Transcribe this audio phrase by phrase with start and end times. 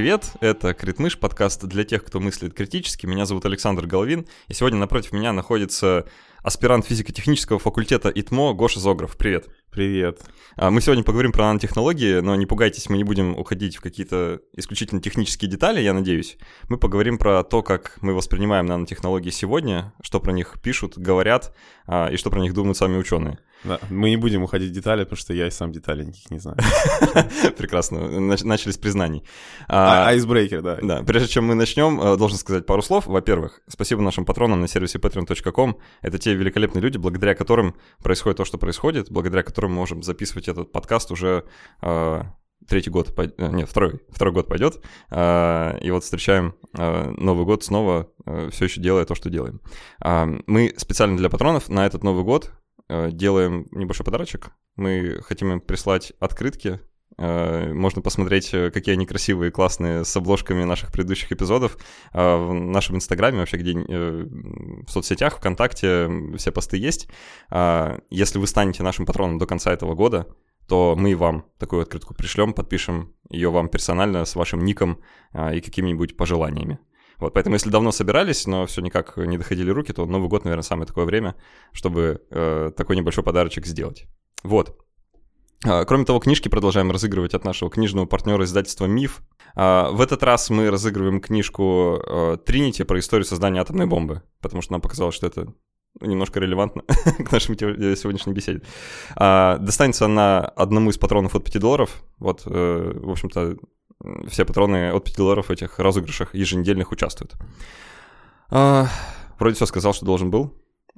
[0.00, 3.04] Привет, это Критмыш, подкаст для тех, кто мыслит критически.
[3.04, 6.06] Меня зовут Александр Головин, и сегодня напротив меня находится
[6.42, 9.18] аспирант физико-технического факультета ИТМО Гоша Зогров.
[9.18, 9.50] Привет.
[9.70, 10.22] Привет.
[10.56, 14.40] А, мы сегодня поговорим про нанотехнологии, но не пугайтесь, мы не будем уходить в какие-то
[14.56, 16.38] исключительно технические детали, я надеюсь.
[16.68, 21.54] Мы поговорим про то, как мы воспринимаем нанотехнологии сегодня, что про них пишут, говорят,
[21.86, 23.38] а, и что про них думают сами ученые.
[23.62, 26.38] Да, мы не будем уходить в детали, потому что я и сам деталей никаких не
[26.38, 26.56] знаю.
[27.58, 29.22] Прекрасно, начали с признаний.
[29.68, 30.78] А, айсбрейкер, да.
[30.80, 33.06] Да, прежде чем мы начнем, э, должен сказать пару слов.
[33.06, 35.76] Во-первых, спасибо нашим патронам на сервисе patreon.com.
[36.00, 40.48] Это те великолепные люди, благодаря которым происходит то, что происходит, благодаря которым мы можем записывать
[40.48, 41.44] этот подкаст уже
[41.82, 42.22] э,
[42.68, 48.10] третий год, э, нет, второй, второй год пойдет, и вот встречаем Новый год снова,
[48.50, 49.60] все еще делая то, что делаем.
[50.46, 52.52] Мы специально для патронов на этот Новый год
[52.92, 54.50] Э, делаем небольшой подарочек.
[54.74, 56.80] Мы хотим им прислать открытки.
[57.20, 61.76] Э, можно посмотреть, э, какие они красивые, классные, с обложками наших предыдущих эпизодов
[62.12, 67.08] в нашем инстаграме, вообще где в соцсетях, ВКонтакте, все посты есть.
[68.10, 70.26] Если вы станете нашим патроном до конца этого года,
[70.68, 75.00] то мы вам такую открытку пришлем, подпишем ее вам персонально с вашим ником
[75.34, 76.78] и какими-нибудь пожеланиями.
[77.20, 80.62] Вот, поэтому если давно собирались, но все никак не доходили руки, то Новый год, наверное,
[80.62, 81.36] самое такое время,
[81.72, 84.06] чтобы э, такой небольшой подарочек сделать.
[84.42, 84.78] Вот.
[85.64, 89.20] А, кроме того, книжки продолжаем разыгрывать от нашего книжного партнера издательства «Миф».
[89.54, 94.62] А, в этот раз мы разыгрываем книжку э, «Тринити» про историю создания атомной бомбы, потому
[94.62, 95.52] что нам показалось, что это
[96.00, 96.82] немножко релевантно
[97.24, 98.62] к нашей э, сегодняшней беседе.
[99.16, 102.02] А, достанется она одному из патронов от 5 долларов.
[102.18, 103.56] Вот, э, в общем-то,
[104.28, 107.34] все патроны от 5 долларов в этих розыгрышах еженедельных участвуют.
[108.50, 108.86] А,
[109.38, 110.54] вроде все сказал, что должен был.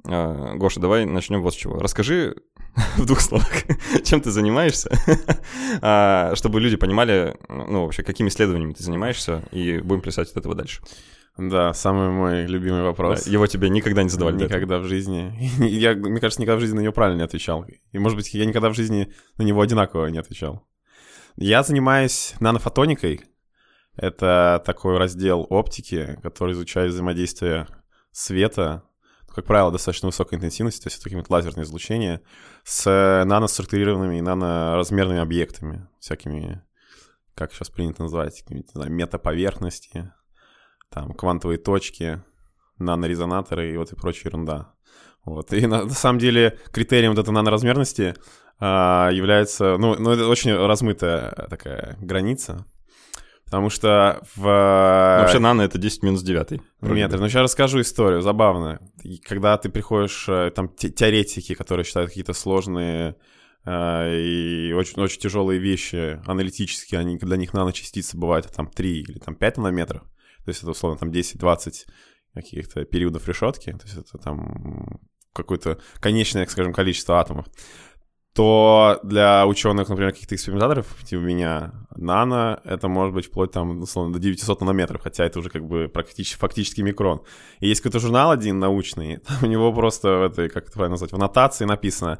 [0.07, 1.79] А, Гоша, давай начнем вот с чего.
[1.79, 2.35] Расскажи
[2.97, 3.51] в двух словах,
[4.03, 4.91] чем ты занимаешься,
[5.81, 10.55] а, чтобы люди понимали, ну, вообще, какими исследованиями ты занимаешься, и будем плясать от этого
[10.55, 10.81] дальше.
[11.37, 13.25] Да, самый мой любимый вопрос.
[13.25, 14.43] Да, его тебе никогда не задавали?
[14.43, 15.33] Никогда в жизни.
[15.59, 17.65] Я, мне кажется, никогда в жизни на него правильно не отвечал.
[17.91, 20.67] И, может быть, я никогда в жизни на него одинаково не отвечал.
[21.35, 23.21] Я занимаюсь нанофотоникой.
[23.95, 27.67] Это такой раздел оптики, который изучает взаимодействие
[28.11, 28.83] света,
[29.33, 32.21] как правило, достаточно высокой интенсивности, то есть это какие-то лазерные излучения,
[32.63, 36.63] с наноструктурированными и наноразмерными объектами, всякими,
[37.35, 40.11] как сейчас принято называть, не знаю, метаповерхности,
[40.91, 42.21] там, квантовые точки,
[42.77, 44.73] нанорезонаторы и вот и прочая ерунда.
[45.25, 45.53] Вот.
[45.53, 48.15] И на, на самом деле критерием вот этой наноразмерности
[48.59, 49.77] а, является...
[49.77, 52.65] Ну, ну, это очень размытая такая граница.
[53.53, 54.41] Потому что в...
[54.41, 56.59] Ну, вообще нано— это 10 минус 9.
[56.81, 58.79] Нет, ну сейчас расскажу историю, забавно.
[59.25, 63.15] когда ты приходишь, э, там, теоретики, которые считают какие-то сложные
[63.63, 69.19] э, и очень, очень тяжелые вещи аналитические, они, для них наночастицы бывают там 3 или
[69.19, 71.85] там 5 нанометров, то есть это условно там 10-20
[72.33, 74.99] каких-то периодов решетки, то есть это там
[75.31, 77.45] какое-то конечное, скажем, количество атомов
[78.33, 84.13] то для ученых, например, каких-то экспериментаторов, типа меня, нано, это может быть вплоть там, условно,
[84.13, 87.21] до 900 нанометров, хотя это уже как бы практически, фактически микрон.
[87.59, 90.93] И есть какой-то журнал один научный, там у него просто в этой, как это правильно
[90.93, 92.19] назвать, в аннотации написано,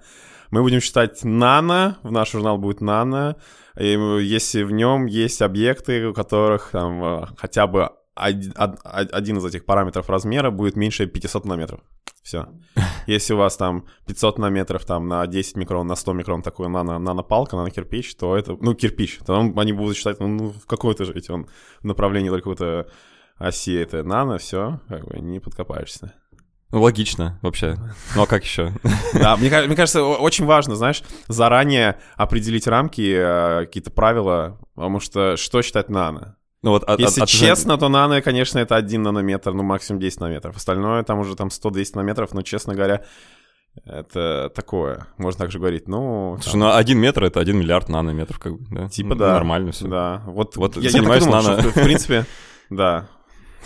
[0.52, 3.38] мы будем считать нано, в наш журнал будет нано,
[3.76, 9.46] и если в нем есть объекты, у которых там э, хотя бы один, один из
[9.46, 11.82] этих параметров размера будет меньше 500 нанометров.
[12.24, 12.48] Все.
[13.06, 16.98] Если у вас там 500 нанометров там на 10 микрон, на 100 микрон такой нано,
[16.98, 21.04] нанопалка, нано-кирпич, то это, ну, кирпич, то он, они будут считать, ну, ну в какой-то
[21.04, 21.48] же, ведь он
[21.82, 22.88] в направлении только какой-то
[23.38, 26.14] оси это нано, все, как бы не подкопаешься.
[26.72, 27.78] Ну, логично вообще.
[28.16, 28.74] Ну а как еще?
[29.14, 35.36] Да, мне, мне кажется, очень важно, знаешь, заранее определить рамки, э, какие-то правила, потому что
[35.38, 36.38] что считать нано?
[36.64, 40.22] Ну, вот от, Если от, честно, то нано, конечно, это 1 нанометр, ну максимум 10
[40.22, 40.56] нанометров.
[40.56, 43.04] Остальное там уже там 100-200 нанометров, но, честно говоря,
[43.86, 45.08] это такое.
[45.18, 46.38] Можно также говорить, ну...
[46.42, 46.60] Слушай, там...
[46.62, 48.88] ну 1 метр— это 1 миллиард нанометров, как бы, да?
[48.88, 49.34] Типа да.
[49.34, 49.88] Нормально все.
[49.88, 50.24] Да.
[50.26, 51.60] Вот, вот я, занимаюсь я думал, нано...
[51.60, 52.26] Что, в принципе,
[52.70, 53.10] да.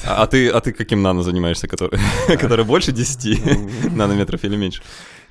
[0.03, 1.99] А, а, ты, а ты каким нано занимаешься, который,
[2.39, 4.81] который больше 10 нанометров или меньше?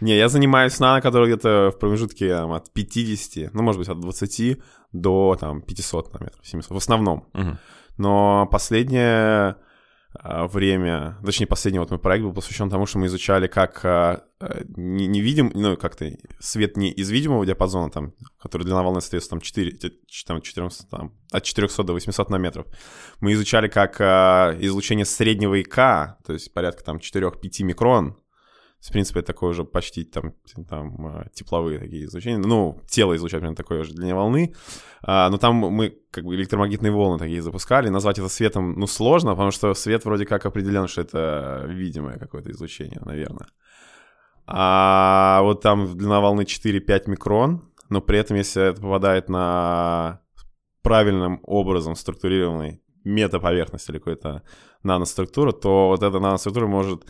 [0.01, 3.99] Не, я занимаюсь нано, который где-то в промежутке там, от 50, ну, может быть, от
[3.99, 4.59] 20
[5.01, 7.29] до там 500 нанометров, 700, в основном.
[7.35, 7.57] Угу.
[7.99, 9.57] Но последнее
[10.21, 14.25] а, время, точнее, последний вот мой проект был посвящен тому, что мы изучали, как а,
[14.77, 19.31] не, не видим, ну, как-то свет не из видимого диапазона, там, который длина волны остается
[19.31, 19.79] там 4,
[20.27, 22.67] там, 14, там, от 400 до 800 нанометров.
[23.21, 28.17] Мы изучали, как а, излучение среднего ИК, то есть порядка там 4-5 микрон,
[28.87, 30.35] В принципе, это такое уже почти там,
[30.69, 32.39] там э, тепловые такие излучения.
[32.39, 34.55] Ну, тело излучает примерно такое же длине волны.
[35.03, 37.89] А, но там мы как бы электромагнитные волны такие запускали.
[37.89, 42.51] Назвать это светом, ну, сложно, потому что свет вроде как определен, что это видимое какое-то
[42.53, 43.49] излучение, наверное.
[44.47, 50.21] А вот там длина волны 4-5 микрон, но при этом, если это попадает на
[50.83, 54.43] правильным образом структурированный метаповерхность или какой-то
[54.83, 57.05] наноструктуру, то вот эта наноструктура может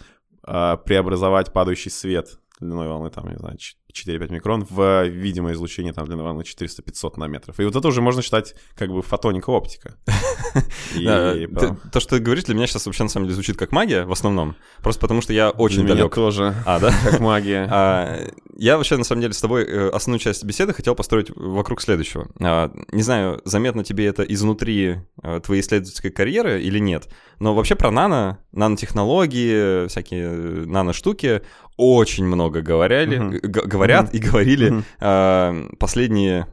[0.47, 3.59] преобразовать падающий свет длиной волны, там, не знаю,
[3.97, 7.59] 4-5 микрон в видимое излучение там длиной волны 400-500 нанометров.
[7.61, 9.97] И вот это уже можно считать как бы фотоника оптика.
[11.93, 14.13] То, что ты говоришь, для меня сейчас вообще на самом деле звучит как магия в
[14.13, 16.15] основном, просто потому что я очень далек.
[16.15, 16.55] тоже.
[16.65, 16.93] А, да?
[17.05, 17.69] Как магия.
[17.71, 21.81] А, я вообще на самом деле с тобой э, основную часть беседы хотел построить вокруг
[21.81, 22.29] следующего.
[22.41, 27.09] А, не знаю, заметно тебе это изнутри э, твоей исследовательской карьеры или нет,
[27.39, 31.43] но вообще про нано, нанотехнологии, всякие э, наноштуки
[31.77, 33.67] очень много говорили, uh-huh.
[33.87, 36.47] Говорят и говорили э, последние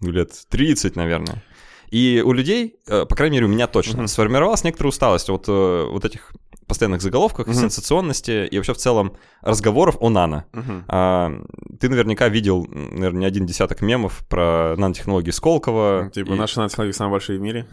[0.00, 1.42] ну, лет 30, наверное.
[1.90, 5.86] И у людей, э, по крайней мере, у меня точно, сформировалась некоторая усталость от э,
[5.90, 6.32] вот этих
[6.66, 7.54] постоянных заголовках, uh-huh.
[7.54, 10.46] сенсационности и вообще в целом разговоров о нано.
[10.52, 10.82] Uh-huh.
[10.88, 11.32] А,
[11.78, 16.10] ты наверняка видел, наверное, не один десяток мемов про нанотехнологии Сколково.
[16.12, 16.36] Типа и...
[16.36, 17.68] наши нанотехнологии самые большие в мире.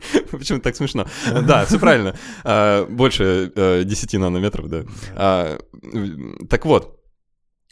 [0.30, 1.06] Почему так смешно?
[1.42, 2.16] Да, все правильно.
[2.42, 3.52] А, больше
[3.84, 4.84] 10 э, нанометров, да.
[5.14, 5.58] А,
[6.48, 6.99] так вот,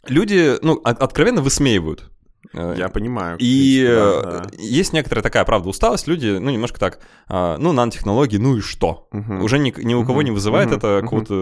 [0.07, 2.09] люди, ну, откровенно высмеивают
[2.53, 3.37] Э, Я понимаю.
[3.39, 4.47] И да, да.
[4.57, 6.07] есть некоторая такая, правда, усталость.
[6.07, 9.07] Люди, ну, немножко так, а, ну, нанотехнологии, ну и что?
[9.11, 9.43] Угу.
[9.43, 10.21] Уже ни, ни у кого угу.
[10.23, 10.77] не вызывает угу.
[10.77, 11.33] это какого-то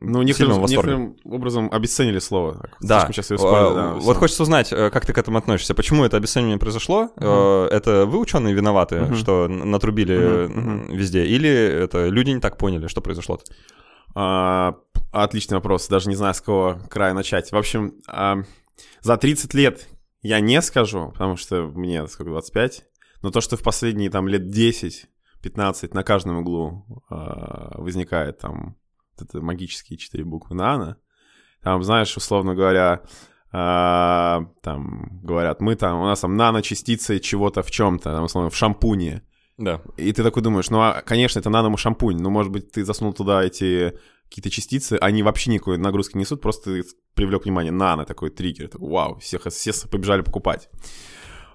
[0.00, 2.68] Ну, некоторым, некоторым образом обесценили слово.
[2.80, 3.06] Да.
[3.06, 3.92] Сейчас спали, да.
[3.94, 4.14] Вот все.
[4.14, 5.74] хочется узнать, э, как ты к этому относишься.
[5.74, 7.10] Почему это обесценивание произошло?
[7.16, 7.26] Угу.
[7.70, 9.14] Это вы, ученые, виноваты, угу.
[9.14, 10.96] что натрубили угу.
[10.96, 11.24] везде?
[11.26, 13.44] Или это люди не так поняли, что произошло-то?
[14.14, 14.74] А,
[15.12, 15.88] отличный вопрос.
[15.88, 17.52] Даже не знаю, с какого края начать.
[17.52, 18.38] В общем, а,
[19.00, 19.88] за 30 лет
[20.22, 22.84] я не скажу, потому что мне сколько, 25.
[23.22, 27.14] Но то, что в последние там лет 10-15 на каждом углу э,
[27.80, 28.76] возникает там
[29.16, 30.98] вот это магические четыре буквы нано,
[31.62, 33.02] там, знаешь, условно говоря,
[33.52, 38.56] э, там говорят, мы там, у нас там наночастицы чего-то в чем-то, там, условно, в
[38.56, 39.22] шампуне.
[39.56, 39.82] Да.
[39.96, 43.42] И ты такой думаешь, ну, а, конечно, это нано-шампунь, но, может быть, ты засунул туда
[43.42, 46.82] эти какие-то частицы, они вообще никакой нагрузки не несут, просто
[47.14, 50.68] привлек внимание нано, такой триггер, такой, вау, всех, все побежали покупать.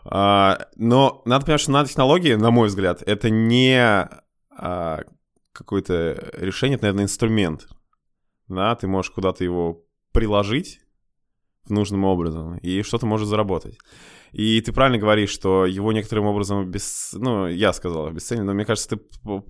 [0.05, 3.79] А, но надо понимать, что нанотехнологии, на мой взгляд, это не
[4.49, 5.01] а,
[5.51, 7.67] какое-то решение, это, наверное, инструмент.
[8.47, 10.82] Да, ты можешь куда-то его приложить
[11.69, 13.77] нужным образом, и что-то может заработать.
[14.31, 17.11] И ты правильно говоришь, что его некоторым образом без...
[17.13, 18.97] Ну, я сказал обесценили, но мне кажется, ты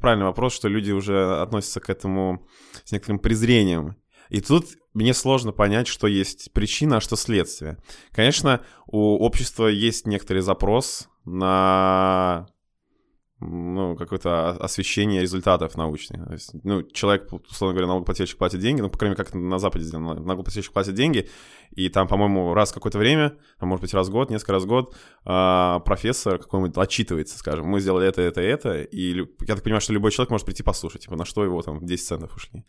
[0.01, 2.45] правильный вопрос, что люди уже относятся к этому
[2.83, 3.95] с некоторым презрением.
[4.29, 7.77] И тут мне сложно понять, что есть причина, а что следствие.
[8.11, 12.47] Конечно, у общества есть некоторый запрос на
[13.43, 16.25] ну, какое-то освещение результатов научных.
[16.25, 19.59] То есть, ну, человек, условно говоря, налогоплательщик платит деньги, ну, по крайней мере, как на
[19.59, 21.29] Западе сделано, налогоплательщик платит деньги,
[21.71, 24.67] и там, по-моему, раз какое-то время, а может быть, раз в год, несколько раз в
[24.67, 24.95] год,
[25.25, 29.93] э, профессор какой-нибудь отчитывается, скажем, мы сделали это, это, это, и я так понимаю, что
[29.93, 32.63] любой человек может прийти послушать, типа, на что его там 10 центов ушли.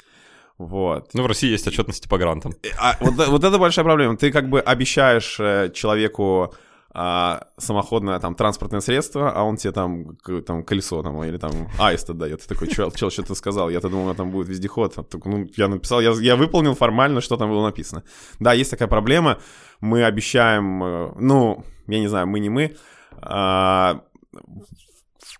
[0.58, 1.12] Вот.
[1.14, 2.52] Ну, в России есть отчетности по грантам.
[2.78, 4.16] А, вот, вот это большая проблема.
[4.16, 6.54] Ты как бы обещаешь э, человеку
[6.96, 12.08] а, самоходное там транспортное средство, а он тебе там, там колесо там, или там аист
[12.08, 12.40] отдает.
[12.40, 13.68] Ты такой, чел, чел что ты сказал?
[13.68, 14.96] Я-то думал, там будет вездеход.
[14.96, 18.04] А ну, я написал, я, я выполнил формально, что там было написано.
[18.38, 19.38] Да, есть такая проблема.
[19.80, 22.76] Мы обещаем, э, ну, я не знаю, мы не мы,
[23.20, 24.02] а,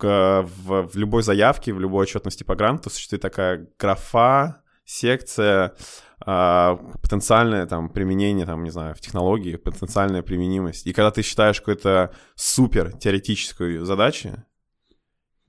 [0.01, 5.77] в, в, в любой заявке, в любой отчетности по гранту существует такая графа, секция,
[6.25, 10.87] потенциальное там применение, там, не знаю, в технологии, потенциальная применимость.
[10.87, 14.45] И когда ты считаешь какую-то супер теоретическую задачу,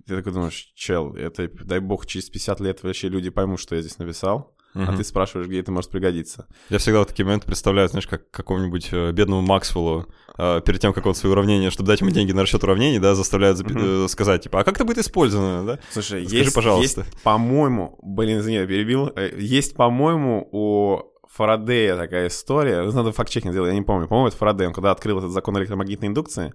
[0.06, 3.82] ты такой думаешь, чел, это, дай бог, через 50 лет вообще люди поймут, что я
[3.82, 4.84] здесь написал угу.
[4.88, 6.48] а ты спрашиваешь, где это может пригодиться.
[6.70, 10.94] Я всегда в такие моменты представляю, знаешь, как какому-нибудь э, бедному Максвеллу э, перед тем,
[10.94, 14.08] как он свои уравнения, чтобы дать ему деньги на расчет уравнений, да, заставляют угу.
[14.10, 15.80] сказать, типа, а как это будет использовано, да?
[15.92, 17.02] Слушай, Скажи, есть, пожалуйста.
[17.02, 23.72] есть, по-моему, блин, извини, я перебил, есть, по-моему, у Фарадея такая история, надо факт-чекинг сделать,
[23.72, 26.54] я не помню, по-моему, это Фарадей, он когда открыл этот закон электромагнитной индукции,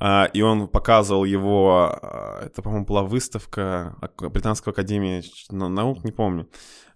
[0.00, 1.98] и он показывал его,
[2.42, 6.48] это, по-моему, была выставка Британской академии наук, не помню,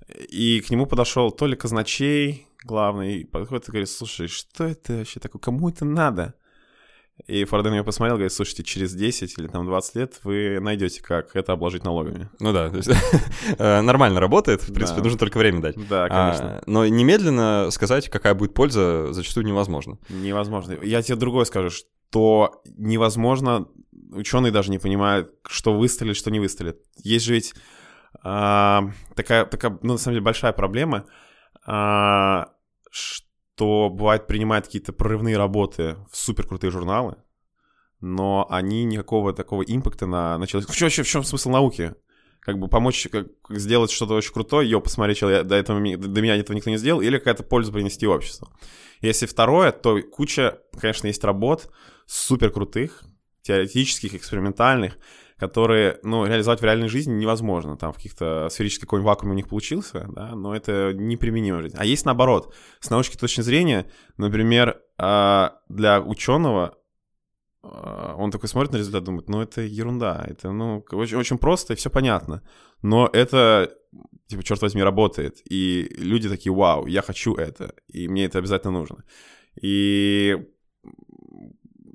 [0.09, 5.21] и к нему подошел то ли казначей главный, подходит и говорит, слушай, что это вообще
[5.21, 6.35] такое, кому это надо?
[7.27, 11.35] И Форден ее посмотрел, говорит, слушайте, через 10 или там 20 лет вы найдете, как
[11.35, 12.29] это обложить налогами.
[12.41, 12.91] Ну да, то есть
[13.59, 15.05] э, нормально работает, в принципе, Да.
[15.05, 15.77] нужно только время дать.
[15.89, 16.59] Да, конечно.
[16.59, 19.99] А, но немедленно сказать, какая будет польза, зачастую невозможно.
[20.11, 20.77] Невозможно.
[20.83, 23.67] Я тебе другое скажу, что невозможно,
[24.13, 26.83] ученые даже не понимают, что выстрелит, что не выстрелит.
[27.03, 27.55] Есть же ведь
[28.23, 31.07] а, такая, такая, ну, на самом деле, большая проблема,
[31.65, 32.53] а,
[32.91, 37.17] что бывает принимают какие-то прорывные работы в суперкрутые журналы,
[38.01, 40.73] но они никакого такого импакта на, на человека...
[40.73, 41.95] В чем, в чем смысл науки?
[42.41, 46.37] Как бы помочь как, сделать что-то очень крутое, ее посмотреть, я до, этого, до меня
[46.37, 48.49] этого никто не сделал, или какая-то пользу принести обществу.
[49.01, 51.69] Если второе, то куча, конечно, есть работ
[52.07, 53.03] супер крутых,
[53.43, 54.99] теоретических, экспериментальных,
[55.39, 57.77] которые, ну, реализовать в реальной жизни невозможно.
[57.77, 61.77] Там в каких-то сферический какой-нибудь вакууме у них получился, да, но это неприменимо в жизни.
[61.79, 62.55] А есть наоборот.
[62.81, 66.79] С научной точки зрения, например, а, для ученого
[67.63, 71.75] а, он такой смотрит на результат, думает, ну, это ерунда, это, ну, очень, очень просто
[71.75, 72.43] и все понятно.
[72.81, 73.75] Но это,
[74.29, 75.43] типа, черт возьми, работает.
[75.45, 79.05] И люди такие, вау, я хочу это, и мне это обязательно нужно.
[79.61, 80.49] И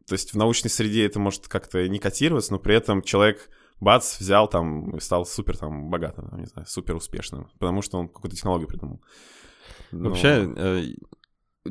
[0.08, 4.20] то есть в научной среде это может как-то не котироваться, но при этом человек бац,
[4.20, 8.36] взял там и стал супер там богатым, не знаю, супер успешным, потому что он какую-то
[8.36, 9.02] технологию придумал.
[9.92, 10.84] Ну, Вообще, э,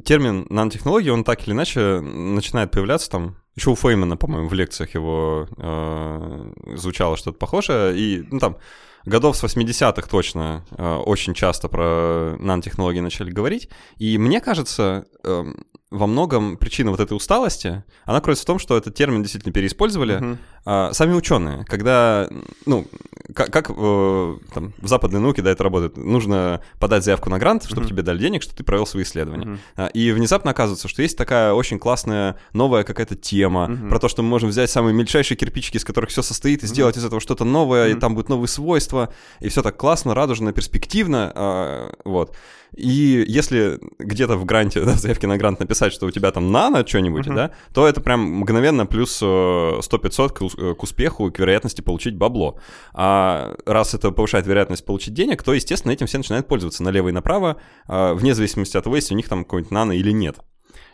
[0.05, 3.37] термин нанотехнологии, он так или иначе начинает появляться там.
[3.57, 7.97] Еще у Феймана, по-моему, в лекциях его э, звучало что-то похожее.
[7.97, 8.59] И, ну, там,
[9.04, 13.69] годов с 80-х точно э, очень часто про нанотехнологии начали говорить.
[13.97, 15.45] И мне кажется, э,
[15.90, 20.19] во многом причина вот этой усталости, она кроется в том, что этот термин действительно переиспользовали
[20.19, 20.38] мгм.
[20.64, 21.64] А, сами ученые.
[21.67, 22.29] Когда,
[22.67, 22.87] ну,
[23.35, 27.64] как, как э, там, в западной науке, да, это работает, нужно подать заявку на грант,
[27.64, 27.88] чтобы Мгм.
[27.90, 29.59] тебе дали денег, что ты провел свои исследования.
[29.76, 33.88] А, И внезапно оказывается, что есть такая очень классная новая какая-то тема Мгм.
[33.88, 36.97] про то, что мы можем взять самые мельчайшие кирпичики, из которых все состоит, и сделать
[36.97, 38.00] из этого что-то новое, и Мгм.
[38.00, 42.35] там будут новые свойства, и все так классно, радужно, перспективно, а, вот.
[42.77, 46.53] И если где-то в гранте, да, в заявке на грант написать, что у тебя там
[46.53, 47.35] нано что-нибудь, Мгм.
[47.37, 51.81] да, то это прям мгновенно плюс э, 100-500 к, ус- э, к успеху, к вероятности
[51.81, 52.59] получить бабло.
[52.93, 57.12] А раз это повышает вероятность получить денег, то, естественно, этим все начинают пользоваться налево и
[57.12, 60.37] направо, а, вне зависимости от того, есть у них там какой-нибудь нано или нет.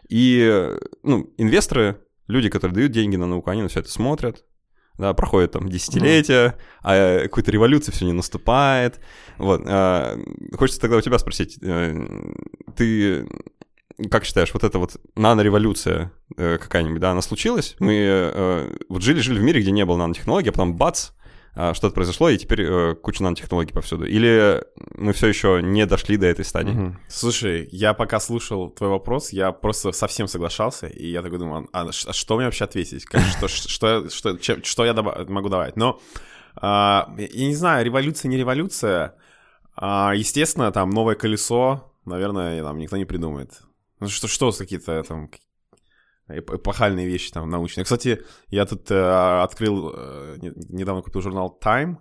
[0.09, 4.45] И, э, ну, инвесторы, люди, которые дают деньги на науку, они на все это смотрят,
[4.99, 9.01] да, проходит там десятилетия, а какой-то революции все не наступает.
[9.39, 9.63] Вот.
[9.67, 10.19] а,
[10.57, 12.07] Хочется тогда у тебя спросить, э,
[12.77, 13.29] ты
[14.11, 17.77] как считаешь, вот эта вот нанореволюция э, какая-нибудь, да, она случилась?
[17.79, 21.11] Мы э, вот жили-жили в мире, где не было нанотехнологий, а потом бац,
[21.75, 24.05] что-то произошло, и теперь э, куча нанотехнологий повсюду.
[24.05, 24.63] Или
[24.95, 26.71] мы все еще не дошли до этой стадии?
[26.73, 27.01] Мгм.
[27.09, 31.91] Слушай, я пока слушал твой вопрос, я просто совсем соглашался, и я такой думал, а,
[31.93, 33.05] ш- а что мне вообще ответить?
[33.07, 35.77] Как- что, что, что, чем- что я доба- могу давать?
[35.77, 35.99] Но
[36.57, 39.15] а, я не знаю, революция, не революция.
[39.77, 43.63] А, естественно, там новое колесо, наверное, там никто не придумает.
[44.01, 45.31] Ну, что, что какие-то там
[46.29, 47.85] эпохальные вещи там научные.
[47.85, 51.97] Кстати, я тут э, открыл, э, не- недавно купил журнал Time,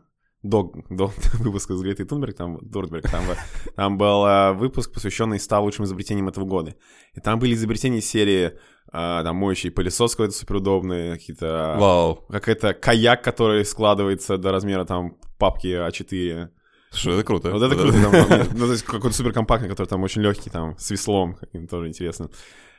[0.46, 3.36] до, до выпуска с Гретой Тунберг, там, Дурберг, там, э,
[3.76, 6.76] там был э, выпуск, посвященный 100 лучшим изобретениям этого года.
[7.14, 8.52] И там были изобретения из серии, э,
[8.92, 11.76] там, моющий пылесос какой-то суперудобный, какие-то...
[11.80, 12.26] Вау.
[12.30, 16.50] Какой-то каяк, который складывается до размера, там, папки А4.
[16.92, 17.52] Слушай, это круто.
[17.52, 17.94] Вот это круто.
[18.02, 21.38] там, ну, то есть какой-то суперкомпактный, который там очень легкий, там, с веслом,
[21.70, 22.30] тоже интересно.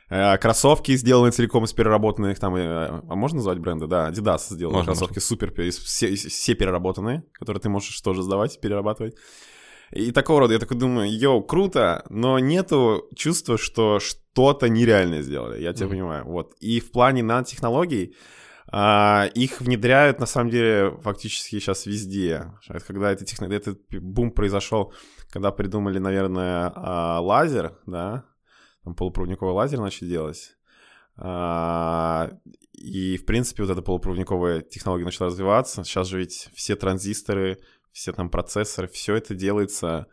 [0.09, 2.59] Э, Кроссовки сделаны целиком из переработанных, там, э,
[3.09, 3.87] а можно назвать бренды?
[3.87, 8.23] Да, Adidas сделал Можно, кроссовки супер, пе- из- все, все переработанные, которые ты можешь тоже
[8.23, 9.15] сдавать, перерабатывать.
[9.91, 15.61] И такого рода, я такой думаю, йоу, круто, но нету чувства, что что-то нереальное сделали,
[15.61, 15.95] я тебя Мгм.
[15.95, 16.53] понимаю, вот.
[16.59, 18.15] И в плане нанотехнологий,
[18.69, 22.51] а, их внедряют, на самом деле, фактически сейчас везде.
[22.85, 23.45] Когда это техно...
[23.45, 24.93] этот бум произошел,
[25.31, 28.25] когда придумали, наверное, а, лазер, да,
[28.87, 30.55] там полупроводниковый лазер начали делать.
[31.17, 32.29] А,
[32.73, 35.83] И, в принципе, вот эта полупроводниковая технология начала развиваться.
[35.83, 37.57] Сейчас же ведь все транзисторы,
[37.91, 40.05] все там процессоры, все это делается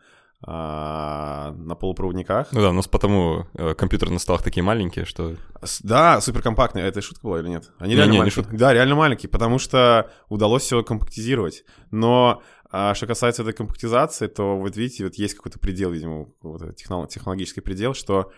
[0.45, 2.51] а, на полупроводниках.
[2.51, 5.35] Ну да, у нас потому э, компьютеры на столах такие маленькие, что...
[5.83, 6.85] Да, суперкомпактные.
[6.85, 7.71] Это шутка была или нет?
[7.79, 8.43] Они Не, реально не, не маленькие.
[8.43, 8.57] шутка.
[8.57, 11.63] Да, реально маленькие, потому что удалось все компактизировать.
[11.91, 12.41] Но
[12.71, 17.07] а, что касается этой компактизации, то вот видите, вот есть какой-то предел, видимо, вот технолог-
[17.07, 18.31] технологический предел, что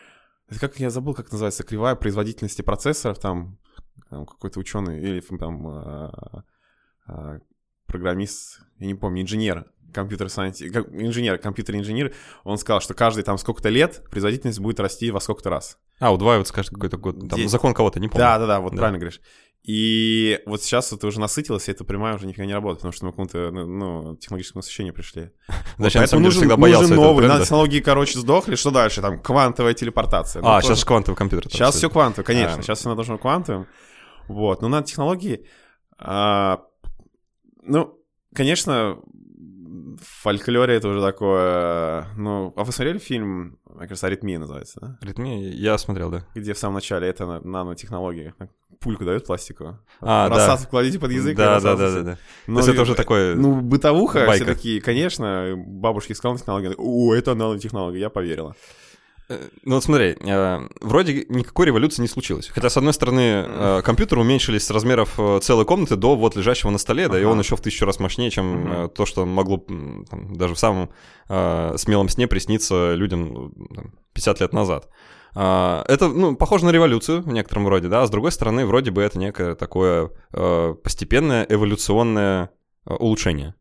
[0.49, 3.57] это как я забыл, как называется, кривая производительности процессоров, там,
[4.09, 6.43] там какой-то ученый или там а,
[7.07, 7.39] а,
[7.85, 9.65] программист, я не помню, инженер.
[9.93, 12.13] компьютер-сайентист, инженер, компьютер-инженер,
[12.43, 15.77] он сказал, что каждый там сколько-то лет производительность будет расти во сколько-то раз.
[15.99, 17.29] А, удваиваться каждый какой-то год.
[17.29, 18.19] Там закон кого-то, не помню.
[18.19, 18.77] Да-да-да, вот Да.
[18.77, 19.21] правильно говоришь.
[19.67, 23.05] И вот сейчас ты уже насытилась, и эта прямая уже нифига не работает, потому что
[23.05, 25.31] мы к какому-то ну, ну, технологическому насыщению пришли.
[25.77, 27.25] Значит, я на Поэтому нужен, всегда боялся нужен новый.
[27.25, 27.43] тренда.
[27.43, 28.55] Технологии, короче, сдохли.
[28.55, 29.01] Что дальше?
[29.01, 30.41] Там квантовая телепортация.
[30.41, 31.51] Ну, А, тоже- сейчас квантовый компьютер.
[31.51, 32.59] Сейчас все квантовое, конечно.
[32.59, 32.61] А.
[32.61, 33.67] Сейчас все должно квантовым.
[34.29, 34.61] Вот.
[34.61, 35.45] Но надо технологии.
[35.99, 36.61] а,
[37.63, 37.99] ну,
[38.33, 38.99] конечно,
[40.01, 42.05] в фольклоре это уже такое...
[42.15, 44.97] Ну, а вы смотрели фильм, мне кажется, «Аритмия» называется, да?
[45.01, 46.25] Ритмия, я смотрел, да.
[46.35, 48.33] Где в самом начале это на- нанотехнологии.
[48.79, 49.79] Пульку дают пластиковую.
[50.01, 50.35] А, да.
[50.35, 51.35] Рассадку кладите под язык.
[51.35, 52.17] Да, да, да, да, да.
[52.45, 53.35] Ну, То есть это уже такое...
[53.35, 54.45] Ну, бытовуха, Байка.
[54.45, 56.75] все такие, конечно, бабушки сказал нанотехнология.
[56.77, 58.55] О, это нанотехнология, я поверила.
[59.29, 62.47] Э, Ну вот смотри, э, вроде никакой революции не случилось.
[62.47, 66.69] Хотя, с одной стороны, э, компьютеры уменьшились с размеров э, целой комнаты до вот лежащего
[66.69, 67.31] на столе, да, и Ага.
[67.31, 68.71] он еще в тысячу раз мощнее, чем Мгм.
[68.71, 69.57] э, то, что могло
[70.09, 70.89] там, даже в самом
[71.29, 74.87] э, смелом сне присниться людям там, 50 лет назад.
[75.35, 78.89] А, Это, ну, похоже на революцию в некотором роде, да, а с другой стороны, вроде
[78.91, 82.49] бы это некое такое э, постепенное эволюционное
[82.87, 83.53] э, улучшение.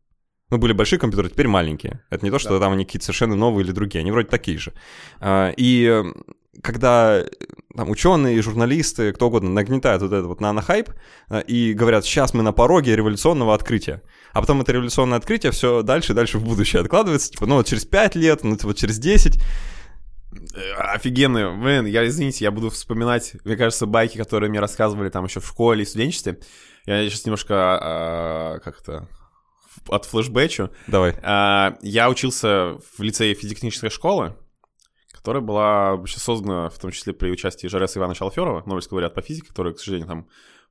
[0.49, 2.03] Ну, были большие компьютеры, теперь маленькие.
[2.09, 2.59] Это не то, что Да.
[2.59, 4.71] там они какие-то совершенно новые или другие, они вроде такие же.
[5.19, 6.03] А, И э,
[6.63, 7.27] когда э,
[7.75, 10.89] там, ученые, журналисты, кто угодно нагнетают вот этот вот нанохайп
[11.29, 14.01] э, и говорят, сейчас мы на пороге революционного открытия,
[14.31, 17.67] а потом это революционное открытие все дальше и дальше в будущее откладывается, типа, ну вот
[17.67, 19.37] через 5 лет, ну вот через 10.
[20.55, 21.51] Э, Офигенные.
[21.51, 25.47] Блин, я, извините, я буду вспоминать, мне кажется, байки, которые мне рассказывали там еще в
[25.47, 26.39] школе и студенчестве.
[26.85, 29.09] Я сейчас немножко а, как-то
[29.87, 30.69] от флешбэчу.
[30.87, 31.15] Давай.
[31.23, 34.35] А, Я учился в лицее физико-технической школы,
[35.11, 39.21] которая была вообще создана в том числе при участии Жареса Ивановича Алферова, Нобелевского лауреата по
[39.21, 40.27] физике, который, к сожалению, там,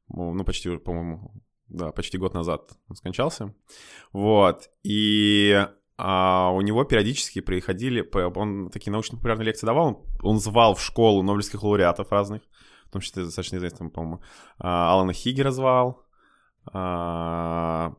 [0.08, 1.32] ну, ну, почти, по-моему,
[1.68, 3.54] да, почти год назад он скончался.
[4.12, 4.70] Вот.
[4.82, 5.66] И
[5.98, 11.22] а, у него периодически приходили, он такие научно-популярные лекции давал, он, он звал в школу
[11.22, 12.42] нобелевских лауреатов разных,
[12.86, 14.22] в том числе достаточно известным, по-моему,
[14.58, 16.02] а, Алана Хиггера звал,
[16.72, 17.94] а,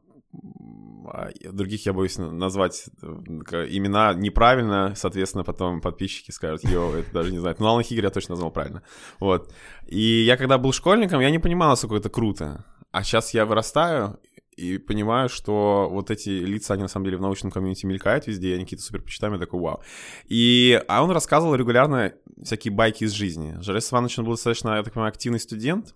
[1.51, 7.31] других я боюсь на- назвать э, имена неправильно, соответственно, потом подписчики скажут, йоу, это даже
[7.31, 7.55] не знаю.
[7.59, 8.83] Но Алана Хиггера я точно назвал правильно.
[9.19, 9.53] Вот.
[9.85, 12.65] И я когда был школьником, я не понимал, насколько это круто.
[12.91, 14.19] А сейчас я вырастаю
[14.55, 18.55] и понимаю, что вот эти лица, они на самом деле в научном комьюнити мелькают везде,
[18.55, 19.81] они какие-то супер почитаем, я такой, вау.
[20.25, 23.55] И, а он рассказывал регулярно всякие байки из жизни.
[23.61, 25.95] Жарес Иванович, он был достаточно, я так понимаю, активный студент.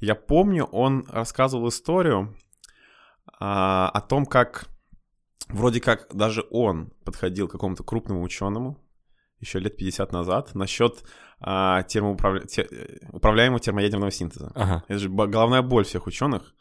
[0.00, 2.34] Я помню, он рассказывал историю
[3.40, 4.66] а, о том, как
[5.48, 8.78] вроде как даже он подходил к какому-то крупному ученому
[9.40, 11.04] еще лет 50 назад насчет
[11.40, 12.40] а, термоуправля...
[12.46, 12.68] те-
[13.12, 14.50] управляемого термоядерного синтеза.
[14.54, 14.84] Ага.
[14.88, 16.54] Это же головная боль всех ученых,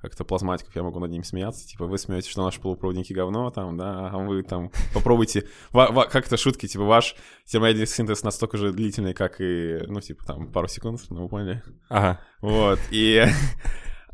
[0.00, 1.66] как-то плазматиков, я могу над ними смеяться.
[1.66, 5.48] Типа, вы смеетесь, что наши полупроводники говно, там, да, а вы там попробуйте.
[5.70, 7.14] ва- ва- Как это шутки, типа, ваш
[7.46, 11.62] термоядерный синтез настолько же длительный, как и, ну, типа, там, пару секунд, ну, вы поняли.
[11.88, 12.20] Ага.
[12.42, 13.24] Вот, и...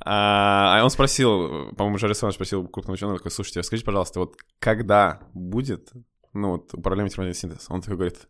[0.03, 4.37] А а он спросил, по-моему, Жарис Иванович спросил крупного ученого, такой, слушайте, скажите, пожалуйста, вот
[4.59, 5.91] когда будет,
[6.33, 7.67] ну, вот, управляемый термоядерный синтез?
[7.69, 8.29] Он такой говорит,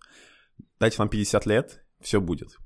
[0.80, 2.56] дайте нам 50 лет, все будет.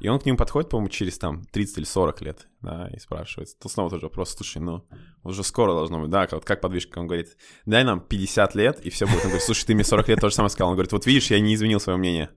[0.00, 3.58] И он к нему подходит, по-моему, через там 30 или 40 лет, да, и спрашивает.
[3.58, 4.86] То снова тоже вопрос, слушай, ну,
[5.22, 8.90] уже скоро должно быть, да, вот как подвижка, он говорит, дай нам 50 лет, и
[8.90, 9.16] все будет.
[9.16, 10.70] Он говорит, слушай, ты мне 40 лет то же самое сказал.
[10.70, 12.30] Он говорит, вот видишь, я не изменил свое мнение.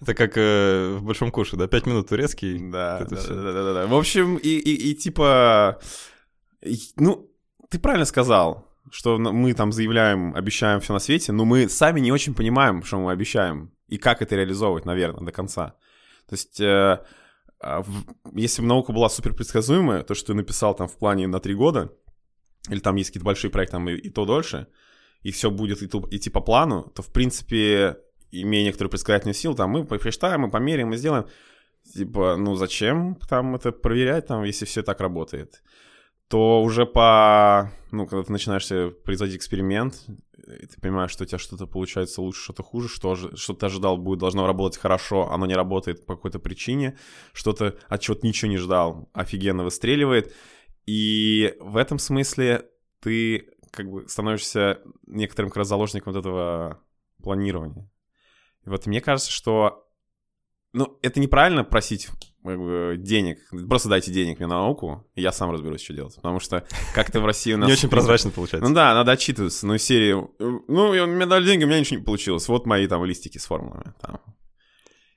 [0.00, 1.66] Это как э, в большом куше, да?
[1.66, 2.58] Пять минут турецкий.
[2.70, 3.86] Да, да, да, да.
[3.86, 5.78] В общем, и, и, и типа,
[6.62, 7.30] и- ну,
[7.70, 12.12] ты правильно сказал, что мы там заявляем, обещаем все на свете, но мы сами не
[12.12, 15.74] очень понимаем, что мы обещаем и как это реализовывать, наверное, до конца.
[16.28, 17.00] То есть, э,
[17.60, 17.84] а,
[18.34, 21.54] если бы наука была супер предсказуемая, то, что ты написал там в плане на три
[21.54, 21.92] года,
[22.68, 24.66] или там есть какие-то большие проекты, там и, и то дольше,
[25.22, 27.98] и все будет идти, идти по плану, то, в принципе,
[28.30, 31.26] имея некоторую предсказательную силу, там мы посчитаем, мы померяем, мы сделаем.
[31.94, 35.62] Типа, ну зачем там это проверять, там, если все так работает?
[36.28, 37.72] То уже по...
[37.90, 38.68] Ну, когда ты начинаешь
[39.02, 40.04] производить эксперимент,
[40.36, 43.96] и ты понимаешь, что у тебя что-то получается лучше, что-то хуже, что, что ты ожидал
[43.96, 46.98] будет, должно работать хорошо, оно не работает по какой-то причине,
[47.32, 50.34] что-то, от чего ты ничего не ждал, офигенно выстреливает.
[50.84, 52.68] И в этом смысле
[53.00, 56.80] ты как бы становишься некоторым как раз заложником вот этого
[57.22, 57.90] планирования.
[58.66, 59.84] И вот мне кажется, что...
[60.72, 62.08] Ну, это неправильно просить
[62.44, 63.38] денег.
[63.68, 66.14] Просто дайте денег мне на науку, и я сам разберусь, что делать.
[66.16, 67.68] Потому что как-то в России у нас...
[67.68, 68.68] Не очень прозрачно получается.
[68.68, 69.66] Ну да, надо отчитываться.
[69.66, 70.14] Ну, серии...
[70.38, 72.48] Ну, и он мне дали деньги, у меня ничего не получилось.
[72.48, 73.92] Вот мои там листики с формулами.
[74.00, 74.20] Там.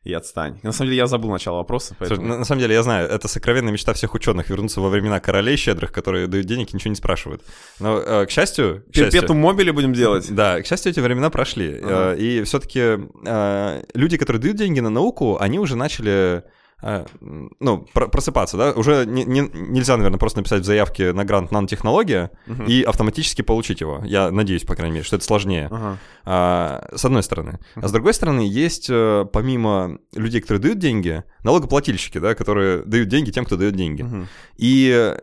[0.03, 0.59] И отстань.
[0.63, 1.95] На самом деле я забыл начало вопроса.
[1.99, 2.21] Поэтому...
[2.21, 5.19] Слушай, на, на самом деле я знаю, это сокровенная мечта всех ученых вернуться во времена
[5.19, 7.43] королей щедрых, которые дают денег и ничего не спрашивают.
[7.79, 8.83] Но, э, к счастью...
[8.91, 10.33] Перпетум мобили будем делать?
[10.33, 11.79] Да, к счастью, эти времена прошли.
[11.83, 12.13] Ага.
[12.13, 12.79] Э, и все-таки
[13.25, 16.43] э, люди, которые дают деньги на науку, они уже начали
[16.81, 22.31] ну, просыпаться, да, уже не, не, нельзя, наверное, просто написать в заявке на грант нанотехнология
[22.47, 22.65] uh-huh.
[22.65, 24.01] и автоматически получить его.
[24.03, 25.69] Я надеюсь, по крайней мере, что это сложнее.
[25.71, 25.97] Uh-huh.
[26.25, 27.59] А, с одной стороны.
[27.75, 27.81] Uh-huh.
[27.83, 33.09] А с другой стороны, есть э, помимо людей, которые дают деньги, налогоплательщики, да, которые дают
[33.09, 34.03] деньги тем, кто дает деньги.
[34.03, 34.25] Uh-huh.
[34.57, 35.15] И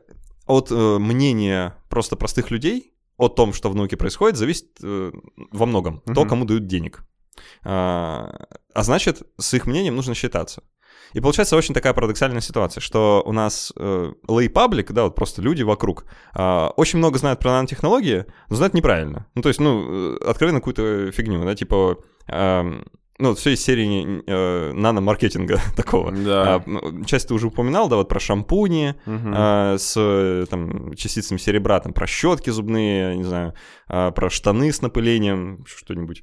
[0.47, 5.13] от э, мнения просто простых людей о том, что в науке происходит, зависит э,
[5.51, 6.15] во многом uh-huh.
[6.15, 7.05] то, кому дают денег.
[7.65, 10.63] А, а значит, с их мнением нужно считаться.
[11.13, 15.43] И получается очень такая парадоксальная ситуация, что у нас э, lay public, да, вот просто
[15.43, 19.27] люди вокруг, э, очень много знают про нанотехнологии, но знают неправильно.
[19.35, 21.99] Ну, то есть, ну, э, откровенно какую-то фигню, да, типа...
[22.29, 22.83] Э,
[23.21, 26.13] ну, все из серии э, наномаркетинга такого.
[26.13, 26.63] Да.
[26.65, 29.31] А, часть ты уже упоминал, да, вот про шампуни угу.
[29.35, 33.55] а, с там, частицами серебра, там, про щетки зубные, не знаю,
[33.89, 36.23] а, про штаны с напылением, что-нибудь.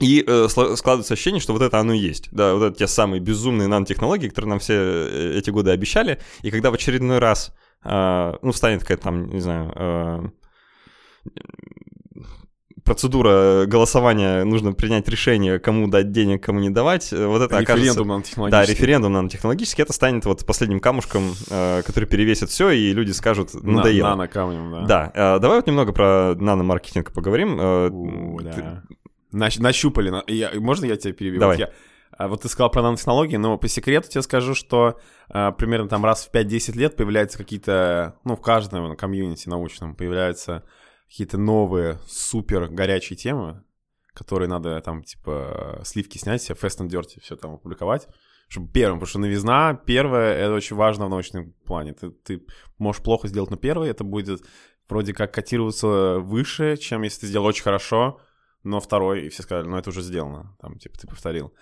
[0.00, 2.28] И э, складывается ощущение, что вот это оно и есть.
[2.30, 6.20] Да, вот это те самые безумные нанотехнологии, которые нам все э, эти годы обещали.
[6.42, 7.52] И когда в очередной раз,
[7.84, 10.28] э, ну, станет какая-то там, не знаю, э,
[12.84, 17.12] процедура голосования, нужно принять решение, кому дать денег, кому не давать.
[17.12, 18.48] Э, вот это референдум окажется...
[18.50, 19.82] Да, референдум нанотехнологический.
[19.82, 24.10] Это станет вот последним камушком, э, который перевесит все, и люди скажут, надоело.
[24.10, 24.86] На, нано камнем, да.
[24.86, 25.36] Да.
[25.36, 27.58] Э, давай вот немного про наномаркетинг поговорим.
[27.58, 28.50] У, да.
[28.50, 28.98] Нач-
[29.32, 30.12] нащупали.
[30.32, 31.40] Я, можно я тебя перебью?
[31.40, 31.56] Давай.
[31.56, 31.72] Вот, я,
[32.18, 36.04] а вот ты сказал про нанотехнологии, но по секрету тебе скажу, что а, примерно там
[36.04, 40.64] раз в 5-10 лет появляются какие-то, ну, в каждом комьюнити научном появляются
[41.08, 43.62] какие-то новые супер горячие темы,
[44.14, 48.08] которые надо там, типа, сливки снять, себе fast and dirty, все там опубликовать.
[48.48, 51.92] Чтобы первым, потому что новизна, первое, это очень важно в научном плане.
[51.92, 52.42] Ты, ты
[52.78, 54.42] можешь плохо сделать, но первое, это будет
[54.88, 58.20] вроде как котироваться выше, чем если ты сделал очень хорошо,
[58.68, 61.54] но второй, и все сказали, ну это уже сделано, там, типа, ты повторил.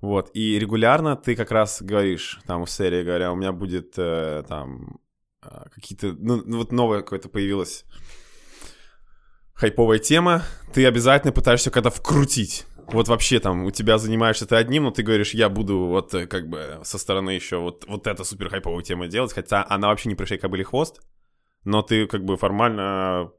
[0.00, 4.44] Вот, и регулярно ты как раз говоришь, там, в серии, говоря, у меня будет, э,
[4.48, 5.00] там,
[5.42, 7.84] э, какие-то, ну, ну, вот новое какое-то появилось
[9.54, 10.42] хайповая тема,
[10.72, 12.66] ты обязательно пытаешься когда вкрутить.
[12.86, 16.26] Вот вообще там у тебя занимаешься ты одним, но ты говоришь, я буду вот э,
[16.26, 20.08] как бы со стороны еще вот, вот эту супер хайповую тему делать, хотя она вообще
[20.08, 21.00] не пришей кобыли хвост,
[21.64, 23.32] но ты как бы формально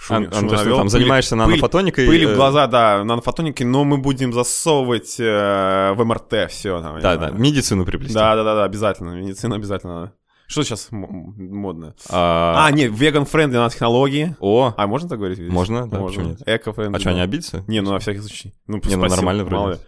[0.00, 2.06] Шум, а, шум навел, там занимаешься пыль, нанофотоникой?
[2.06, 6.80] Пыль в э, глаза, да, нанофотоники, но мы будем засовывать э, в МРТ все.
[6.80, 8.14] Там, да, да, медицину приплести.
[8.14, 10.12] Да, да, да, да, обязательно, медицина обязательно.
[10.46, 11.96] Что сейчас модно?
[12.08, 14.36] А, а нет, vegan-friendly нанотехнологии.
[14.38, 14.72] О!
[14.76, 15.40] А можно так говорить?
[15.40, 16.22] Можно, да, можно.
[16.22, 16.42] нет?
[16.46, 16.96] Eco-friendly.
[16.96, 17.64] А что, они обидятся?
[17.66, 18.54] Не, ну на всякий случай.
[18.68, 19.80] Ну, не, ну нормально вроде.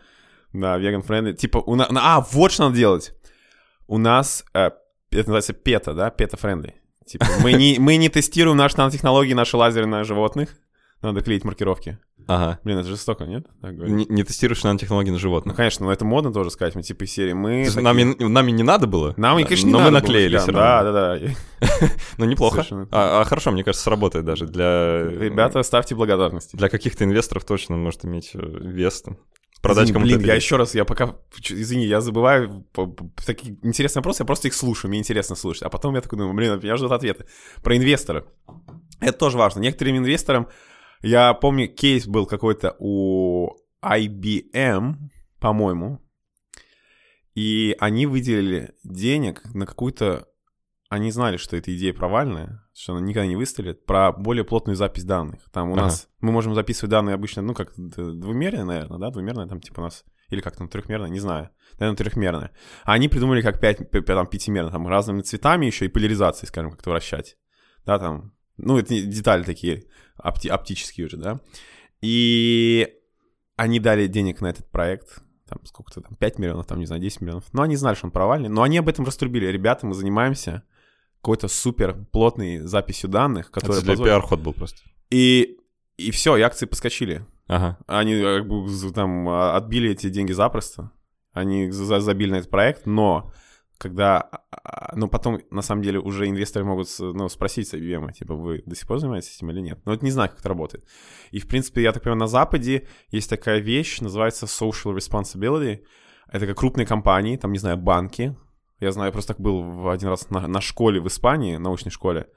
[0.53, 1.35] Да, vegan-friendly.
[1.35, 1.89] Типа, у нас...
[1.95, 3.13] А, вот что надо делать.
[3.87, 4.71] У нас, э,
[5.11, 6.75] это называется PETA, да, PETA-friendly.
[7.11, 10.51] Типа, мы не, мы не тестируем наши нанотехнологии, наши лазеры на животных.
[11.03, 11.99] Надо клеить маркировки.
[12.29, 12.61] Ага.
[12.63, 13.47] Блин, это жестоко, нет?
[13.63, 15.55] Не, не тестируешь нанотехнологии на животных.
[15.55, 16.77] Ну, конечно, но это модно тоже сказать.
[16.77, 17.65] Мы типа из серии мы...
[17.65, 17.83] Такие...
[17.83, 19.13] Нами, нами не надо было?
[19.17, 20.93] Нам, конечно, не но надо мы наклеили было, все равно.
[20.93, 21.89] Да, да, да.
[22.19, 22.65] Ну, неплохо.
[22.93, 25.03] А, а хорошо, мне кажется, сработает даже для...
[25.03, 26.55] Ребята, ставьте благодарности.
[26.55, 29.19] Для каких-то инвесторов точно может иметь э, вес там
[29.61, 30.17] продать Извини, кому-то.
[30.17, 31.17] Блин, я еще раз, я пока,
[31.49, 32.67] извини, я забываю
[33.27, 35.63] такие интересные вопросы, я просто их слушаю, мне интересно слушать.
[35.63, 37.27] А потом я такой думаю, блин, меня ждут ответы.
[37.63, 38.27] Про инвестора.
[39.01, 39.61] Это тоже важно.
[39.61, 40.49] Некоторым инвесторам,
[41.03, 44.97] я помню, кейс был какой-то у IBM,
[45.39, 46.01] по-моему,
[47.35, 50.29] и они выделили денег на какую-то
[50.91, 55.05] они знали, что эта идея провальная, что она никогда не выстрелит, про более плотную запись
[55.05, 55.41] данных.
[55.53, 55.83] Там у ага.
[55.83, 59.83] нас, мы можем записывать данные обычно, ну, как двумерные, наверное, да, двумерные, там типа у
[59.85, 62.51] нас, или как там, трехмерная, не знаю, наверное, трехмерная.
[62.83, 66.91] А они придумали как пять, там, пятимерно, там, разными цветами еще и поляризацией, скажем, как-то
[66.91, 67.37] вращать.
[67.87, 69.85] Да, там, ну, это детали такие,
[70.17, 71.41] опти оптические уже, да.
[72.01, 72.93] И
[73.55, 77.21] они дали денег на этот проект, там, сколько-то там, 5 миллионов, там, не знаю, 10
[77.21, 77.45] миллионов.
[77.53, 79.47] Но они знали, что он провальный, но они об этом раструбили.
[79.47, 80.65] Ребята, мы занимаемся
[81.21, 84.11] какой-то супер плотной записью данных, который Это для позволит...
[84.11, 84.81] пиар-ход был просто.
[85.11, 85.59] И,
[85.97, 87.27] и все, и акции подскочили.
[87.47, 87.79] Ага.
[87.87, 90.93] Они как бы, там а, отбили эти деньги запросто.
[91.33, 93.33] Они забили на этот проект, но
[93.81, 94.29] когда,
[94.95, 98.77] ну, потом, на самом деле, уже инвесторы могут, ну, спросить с IBM, типа, вы до
[98.77, 99.81] сих пор занимаетесь этим или нет?
[99.87, 100.85] Но это не знаю, как это работает.
[101.31, 105.83] И, в принципе, я так понимаю, на Западе есть такая вещь, называется social responsibility.
[106.29, 108.37] Это как крупные компании, там, не знаю, банки,
[108.81, 111.91] я знаю, я просто так был в один раз на, на школе в Испании, научной
[111.91, 112.29] школе,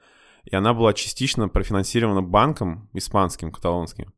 [0.44, 4.12] и она была частично профинансирована банком испанским, каталонским.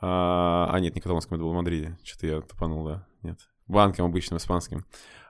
[0.00, 1.98] А, а нет, не каталонским, это было в Мадриде.
[2.04, 3.06] Что-то я тупанул, да.
[3.22, 3.38] Нет.
[3.66, 4.84] банкам обычным испанским.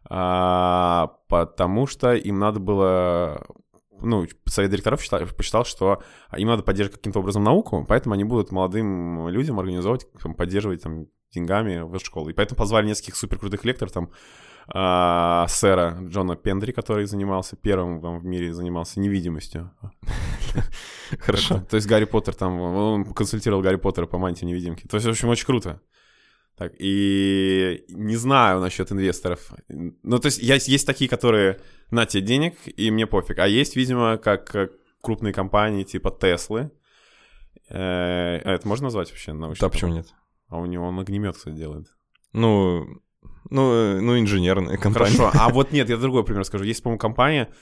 [0.08, 3.46] А, потому что им надо было
[4.02, 6.02] ну, совет директоров считал, посчитал, что
[6.36, 10.06] им надо поддерживать каким-то образом науку, поэтому они будут молодым людям организовывать,
[10.36, 12.28] поддерживать там, деньгами в школу.
[12.30, 14.10] И поэтому позвали нескольких суперкрутых лекторов, там,
[14.72, 19.72] а, сэра Джона Пендри, который занимался первым в мире, занимался невидимостью.
[21.18, 21.60] Хорошо.
[21.68, 24.86] То есть Гарри Поттер там, он консультировал Гарри Поттера по мантии невидимки.
[24.86, 25.80] То есть, в общем, очень круто.
[26.56, 29.52] Так, и не знаю насчет инвесторов.
[29.68, 33.38] Ну, то есть, есть, есть такие, которые на тебе денег, и мне пофиг.
[33.38, 36.70] А есть, видимо, как, крупные компании типа Теслы.
[37.68, 39.66] Э, а это можно назвать вообще научно?
[39.66, 40.06] Да, почему нет?
[40.48, 41.86] А у него он огнемет, кстати, делает.
[42.32, 43.00] Ну,
[43.50, 45.16] ну, э, ну инженерная компания.
[45.16, 46.64] Хорошо, а вот нет, я другой пример скажу.
[46.64, 47.52] Есть, по-моему, компания,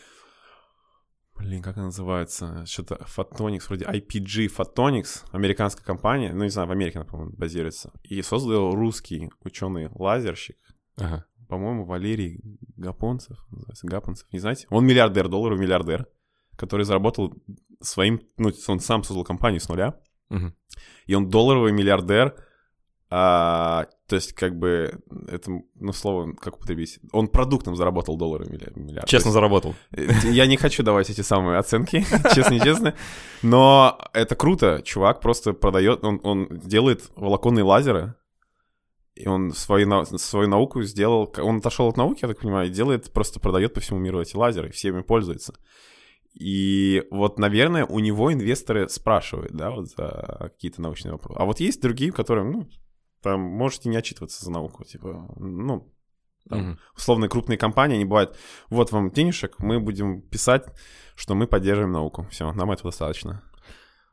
[1.39, 2.65] Блин, как она называется?
[2.67, 7.93] Что-то Photonics, вроде IPG Photonics, американская компания, ну, не знаю, в Америке, она, по-моему, базируется.
[8.03, 10.57] И создал русский ученый-лазерщик,
[10.97, 11.27] ага.
[11.49, 12.41] по-моему, Валерий
[12.77, 14.67] Гапонцев, называется, Гапонцев, не знаете?
[14.71, 16.09] Он миллиардер, долларов миллиардер,
[16.57, 17.33] который заработал
[17.81, 19.95] своим, ну, он сам создал компанию с нуля,
[20.31, 20.53] угу.
[21.07, 22.35] и он долларовый миллиардер,
[23.11, 26.99] а, то есть, как бы, это, ну, слово, как употребить?
[27.13, 29.09] Он продуктом заработал доллары миллиард.
[29.09, 29.75] Честно есть, заработал.
[29.93, 32.95] Э, я не хочу давать эти самые оценки, честно-честно.
[33.43, 34.83] Но это круто.
[34.85, 38.15] Чувак просто продает, он, он делает волоконные лазеры,
[39.15, 43.11] и он свою, свою науку сделал, он отошел от науки, я так понимаю, и делает,
[43.13, 45.55] просто продает по всему миру эти лазеры, всеми пользуется.
[46.39, 51.41] И вот, наверное, у него инвесторы спрашивают, да, вот за какие-то научные вопросы.
[51.41, 52.69] А вот есть другие, которые, ну,
[53.23, 55.93] там можете не отчитываться за науку, типа, ну,
[56.49, 58.37] там, mm условно крупные компании, они бывают,
[58.71, 60.67] вот вам денежек, мы будем писать,
[61.15, 62.27] что мы поддерживаем науку.
[62.31, 63.43] Все, нам этого достаточно.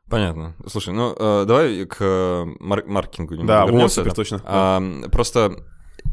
[0.08, 0.54] Понятно.
[0.66, 4.04] Слушай, ну э, давай к мар- маркетингу немного да, вернемся.
[4.04, 4.40] Вот, точно.
[4.44, 5.08] А, да.
[5.08, 5.64] Просто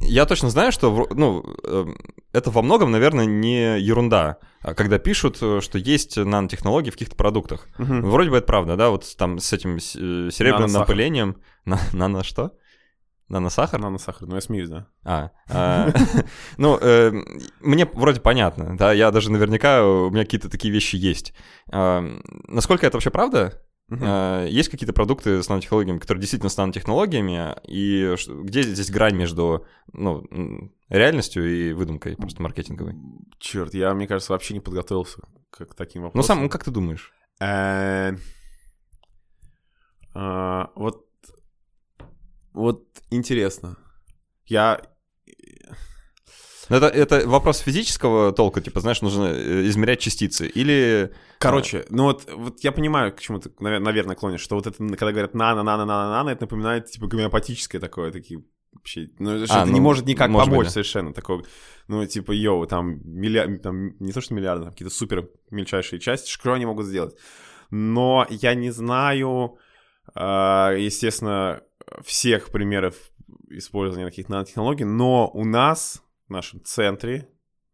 [0.02, 1.86] я точно знаю, что ну, э,
[2.32, 7.16] это во многом, наверное, не ерунда, а когда пишут, э, что есть нанотехнологии в каких-то
[7.16, 7.68] продуктах.
[7.78, 8.08] Угу.
[8.08, 11.38] Вроде бы это правда, да, вот там с этим серебряным напылением.
[11.66, 12.54] На, нано что?
[13.30, 13.80] Наносахар?
[13.80, 14.88] Наносахар, ну я смеюсь, да.
[15.04, 15.92] А, а
[16.58, 17.12] ну, э,
[17.62, 21.34] мне вроде понятно, да, я даже наверняка, у меня какие-то такие вещи есть.
[21.72, 22.04] А,
[22.48, 23.62] насколько это вообще правда?
[23.92, 24.48] Uh-huh.
[24.50, 30.24] Есть какие-то продукты с нанотехнологиями, которые действительно с нанотехнологиями, и где здесь грань между ну,
[30.90, 32.96] реальностью и выдумкой просто маркетинговой?
[33.40, 36.18] Черт, я, мне кажется, вообще не подготовился к таким вопросам.
[36.18, 37.12] Ну, сам, ну, как ты думаешь?
[37.42, 38.16] Э,
[40.76, 41.06] вот
[42.54, 43.78] вот интересно.
[44.46, 44.82] Я...
[46.70, 51.14] Это, это вопрос физического толка, типа, знаешь, нужно э, измерять частицы, или...
[51.40, 55.12] Короче, ну вот, вот я понимаю, к чему ты, наверное, клонишь, что вот это, когда
[55.12, 59.10] говорят нано, нано, нано, нано, это напоминает, типа, гомеопатическое такое, такие вообще...
[59.20, 60.72] Ну, что а, это ну, не может никак может помочь быть, да.
[60.72, 61.44] совершенно, такое,
[61.90, 66.30] ну, типа, йоу, там, миллиард, там, не то что миллиарды, там какие-то супер мельчайшие части,
[66.30, 67.16] что они могут сделать.
[67.72, 69.58] Но я не знаю,
[70.16, 71.62] естественно,
[72.02, 72.96] всех примеров
[73.50, 77.30] использования каких-то нанотехнологий, но у нас, в нашем центре,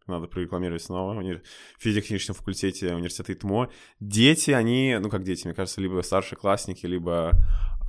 [0.07, 1.41] надо прорекламировать снова, в
[1.77, 7.31] физико-техническом факультете университета ИТМО, дети, они, ну как дети, мне кажется, либо старшеклассники, либо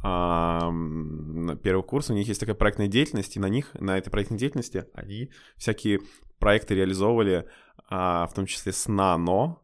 [0.03, 4.11] а, на первый курс, у них есть такая проектная деятельность, и на них, на этой
[4.11, 6.01] проектной деятельности, они всякие
[6.39, 7.49] проекты реализовывали,
[7.89, 9.59] а, в том числе с нано,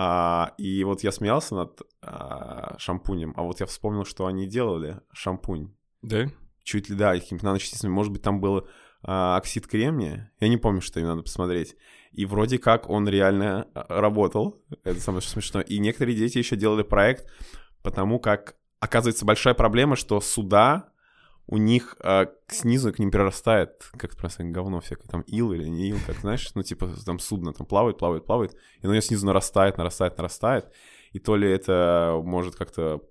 [0.00, 5.00] а, и вот я смеялся над а, шампунем, а вот я вспомнил, что они делали
[5.12, 5.74] шампунь.
[6.02, 6.28] Да?
[6.62, 7.90] Чуть ли, да, какими-то наночастицами.
[7.90, 8.68] Может быть, там был
[9.02, 10.30] а, оксид кремния.
[10.38, 11.74] Я не помню, что им надо посмотреть.
[12.12, 14.62] И вроде как он реально а, работал.
[14.84, 15.62] Это самое что смешно.
[15.62, 17.26] И некоторые дети еще делали проект,
[17.82, 20.90] потому как оказывается большая проблема, что суда
[21.48, 25.88] у них а, снизу к ним перерастает, как просто говно всякое, там ил или не
[25.88, 29.26] ил, как знаешь, ну типа там судно там плавает, плавает, плавает, и у нее снизу
[29.26, 30.70] нарастает, нарастает, нарастает,
[31.12, 33.02] и то ли это может как-то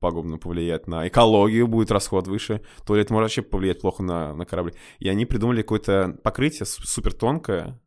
[0.00, 4.34] пагубно повлиять на экологию, будет расход выше, то ли это может вообще повлиять плохо на,
[4.34, 4.74] на корабли.
[4.98, 7.78] И они придумали какое-то покрытие супер тонкое,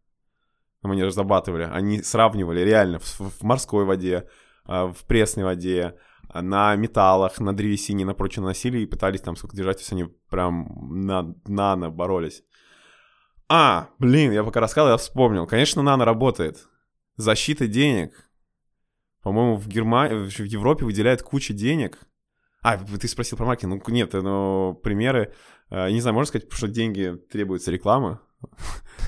[0.82, 4.30] там они разрабатывали, они сравнивали реально в, в морской воде,
[4.66, 5.96] а, в пресной воде,
[6.34, 10.06] на металлах, на древесине, на прочее носили и пытались там сколько держать, то есть они
[10.30, 12.44] прям на нано боролись.
[13.48, 15.46] А, блин, я пока рассказывал, я вспомнил.
[15.46, 16.68] Конечно, нано работает.
[17.16, 18.30] Защита денег.
[19.22, 20.08] По-моему, в, Герма...
[20.08, 22.00] в Европе выделяют кучу денег.
[22.62, 23.88] А, ты спросил про маркетинг.
[23.88, 25.34] Ну, нет, но примеры...
[25.70, 28.22] Э, не знаю, можно сказать, что деньги требуется реклама.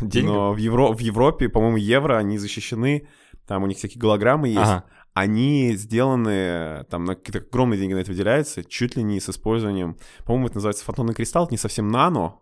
[0.02, 0.28] Деньги?
[0.28, 0.94] Но в, Евро...
[0.94, 3.08] в Европе, по-моему, евро, они защищены.
[3.48, 4.60] Там у них всякие голограммы есть.
[4.60, 4.86] Ага
[5.20, 9.98] они сделаны, там на какие-то огромные деньги на это выделяются, чуть ли не с использованием,
[10.26, 12.40] по-моему, это называется фотонный кристалл, не совсем нано,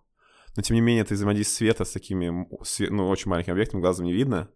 [0.58, 2.28] но тем не менее это взаимодействие света с такими,
[2.90, 4.50] ну, очень маленькими объектами, глазом не видно.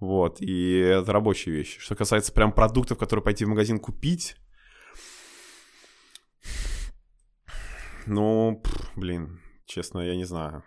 [0.00, 1.78] Вот, и это рабочие вещи.
[1.78, 4.34] Что касается прям продуктов, которые пойти в магазин купить,
[8.06, 8.60] ну,
[8.96, 10.64] блин, честно, я не знаю.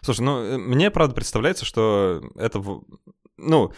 [0.00, 2.64] Слушай, ну, э, мне, правда, представляется, что это,
[3.36, 3.72] ну,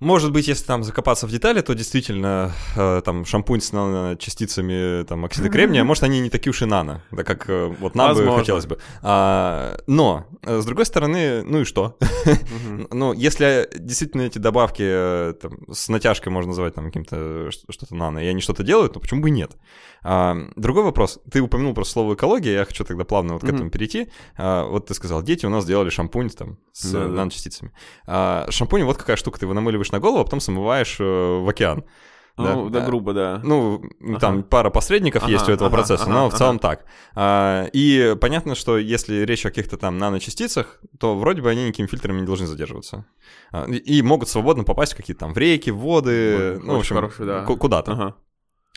[0.00, 5.24] может быть, если там закопаться в детали, то действительно э, там шампунь с частицами там,
[5.24, 8.32] оксида кремния, может, они не такие уж и нано, да как э, вот нам Возможно.
[8.32, 8.78] бы хотелось бы.
[9.02, 11.96] А, но, э, с другой стороны, ну и что?
[12.90, 18.18] Ну, если действительно эти добавки э, там, с натяжкой можно называть там каким-то что-то нано,
[18.18, 19.52] и они что-то делают, то почему бы нет?
[20.02, 21.18] А, другой вопрос.
[21.30, 24.08] Ты упомянул про слово экология, я хочу тогда плавно вот к этому перейти.
[24.36, 27.72] А, вот ты сказал, дети у нас делали шампунь там с да, наночастицами.
[28.06, 31.48] А, шампунь вот какая штука, ты его намыливаешь на голову, а потом смываешь э, в
[31.48, 31.84] океан.
[32.38, 33.40] Ну, да, да, грубо, да.
[33.42, 34.18] Ну, ага.
[34.20, 36.84] там пара посредников ага, есть у этого ага, процесса, ага, но в целом так.
[37.16, 41.88] А, и понятно, что если речь о каких-то там наночастицах, то вроде бы они никакими
[41.88, 43.06] фильтрами не должны задерживаться.
[43.50, 46.78] А, и могут свободно попасть в какие-то там в реки, в воды, Ой, ну, в
[46.78, 47.42] общем, хороший, да.
[47.42, 47.92] куда-то.
[47.92, 48.14] Ага.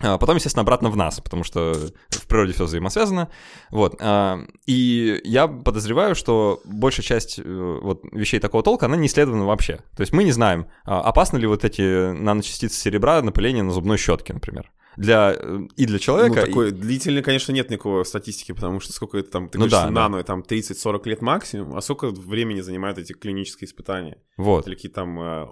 [0.02, 1.74] А потом, естественно, обратно в нас, потому что
[2.10, 3.30] в природе все взаимосвязано.
[3.70, 3.96] Вот.
[4.00, 9.46] А, и я подозреваю, что большая часть э, вот, вещей такого толка, она не исследована
[9.46, 9.78] вообще.
[9.96, 13.98] То есть мы не знаем, а, опасны ли вот эти наночастицы серебра напыление на зубной
[13.98, 16.42] щетке, например для э, и для человека.
[16.42, 16.72] Ну, такой и...
[16.72, 20.18] длительный, конечно, нет никакой статистики, потому что сколько это там, ты ну, говоришь, да, нано,
[20.18, 20.24] да.
[20.24, 24.18] там 30-40 лет максимум, а сколько времени занимают эти клинические испытания?
[24.38, 24.68] Вот.
[24.68, 25.48] Или какие там э,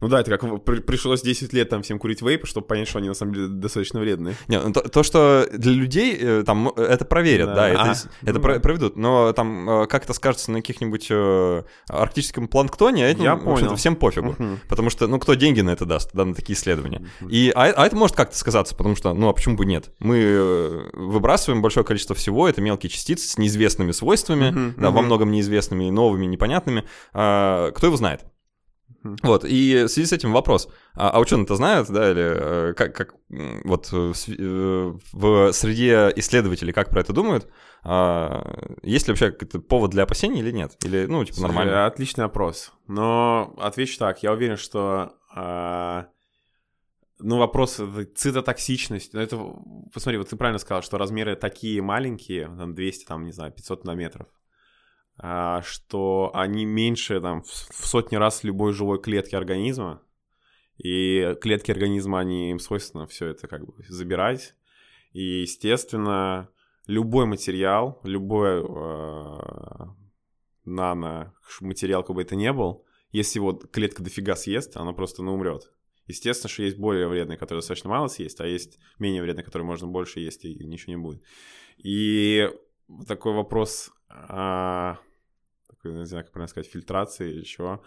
[0.00, 3.08] ну да, это как пришлось 10 лет там всем курить вейпы, чтобы понять, что они
[3.08, 4.34] на самом деле достаточно вредные.
[4.48, 7.94] Не, ну, то, то, что для людей э, там это проверят, да, да это, а,
[8.22, 13.24] это ну, проведут, но там э, как это скажется на каких-нибудь э, арктическом планктоне, этим,
[13.24, 13.76] Я понял.
[13.76, 14.30] всем пофигу.
[14.38, 14.58] Uh-huh.
[14.68, 17.06] Потому что, ну, кто деньги на это даст, да, на такие исследования.
[17.20, 17.30] Uh-huh.
[17.30, 19.90] И, а, а это может как-то сказаться, потому что, ну, а почему бы нет?
[19.98, 24.74] Мы выбрасываем большое количество всего, это мелкие частицы с неизвестными свойствами, uh-huh.
[24.76, 24.92] да, uh-huh.
[24.92, 26.84] во многом неизвестными, новыми, непонятными.
[27.12, 28.22] А, кто его знает?
[29.02, 30.68] Вот, и в связи с этим вопрос.
[30.94, 33.14] А, а ученые-то знают, да, или э, как, как
[33.64, 37.48] вот в, э, в среде исследователей как про это думают?
[37.82, 38.44] А,
[38.82, 40.76] есть ли вообще какой-то повод для опасений или нет?
[40.84, 41.86] Или, ну, типа, нормально?
[41.86, 42.72] Отличный вопрос.
[42.88, 45.14] Но отвечу так, я уверен, что...
[45.34, 46.08] А...
[47.22, 47.80] Ну, вопрос
[48.14, 49.14] цитотоксичности.
[49.14, 49.38] Ну, это,
[49.92, 53.84] посмотри, вот ты правильно сказал, что размеры такие маленькие, там 200, там, не знаю, 500
[53.84, 54.26] нанометров.
[55.22, 60.02] А, что они меньше там, в сотни раз любой живой клетки организма,
[60.78, 64.54] и клетки организма, они им свойственно все это как бы забирать.
[65.12, 66.48] И, естественно,
[66.86, 69.86] любой материал, любой э,
[70.64, 75.70] нано-материал, как бы это ни был, если его клетка дофига съест, она просто ну, умрет.
[76.06, 79.86] Естественно, что есть более вредные, которые достаточно мало съесть, а есть менее вредные, которые можно
[79.86, 81.22] больше есть, и ничего не будет.
[81.76, 82.48] И
[83.06, 84.98] такой вопрос, а,
[85.84, 87.82] не знаю, как правильно сказать, фильтрации или чего.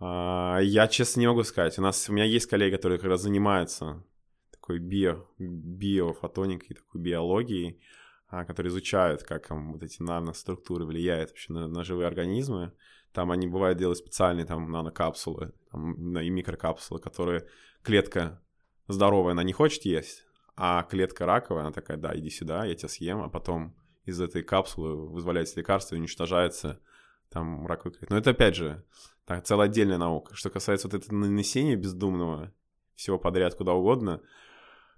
[0.00, 1.78] А, я, честно, не могу сказать.
[1.78, 4.04] У нас, у меня есть коллеги, которые как раз занимаются
[4.50, 7.80] такой био, биофотоникой, такой биологией,
[8.28, 12.72] а, которые изучают, как там, вот эти наноструктуры влияют вообще на, на живые организмы.
[13.12, 17.46] Там они бывают делают специальные там нанокапсулы там, и микрокапсулы, которые
[17.82, 18.42] клетка
[18.86, 22.88] здоровая, она не хочет есть, а клетка раковая, она такая, да, иди сюда, я тебя
[22.88, 26.80] съем, а потом из этой капсулы вызволяется лекарство и уничтожается
[27.30, 28.12] там раковый клетки.
[28.12, 28.84] Но это опять же
[29.24, 30.34] так, целая отдельная наука.
[30.34, 32.52] Что касается вот этого нанесения бездумного
[32.94, 34.22] всего подряд куда угодно,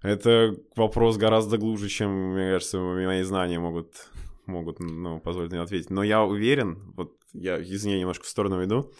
[0.01, 4.09] это вопрос гораздо глубже, чем, мне кажется, мои знания могут,
[4.45, 5.89] могут ну, позволить мне ответить.
[5.89, 8.91] Но я уверен, вот я, извини, немножко в сторону иду,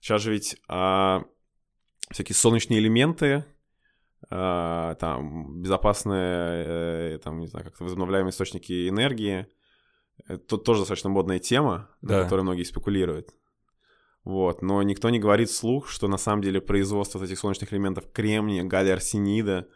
[0.00, 1.24] сейчас же ведь а,
[2.10, 3.44] всякие солнечные элементы,
[4.28, 9.46] а, там, безопасные, э, там, не знаю, как-то возобновляемые источники энергии—
[10.28, 12.18] это тоже достаточно модная тема, да.
[12.18, 13.30] на которой многие спекулируют.
[14.24, 18.04] Вот, но никто не говорит вслух, что на самом деле производство вот этих солнечных элементов
[18.12, 19.66] кремния, галлия арсенида,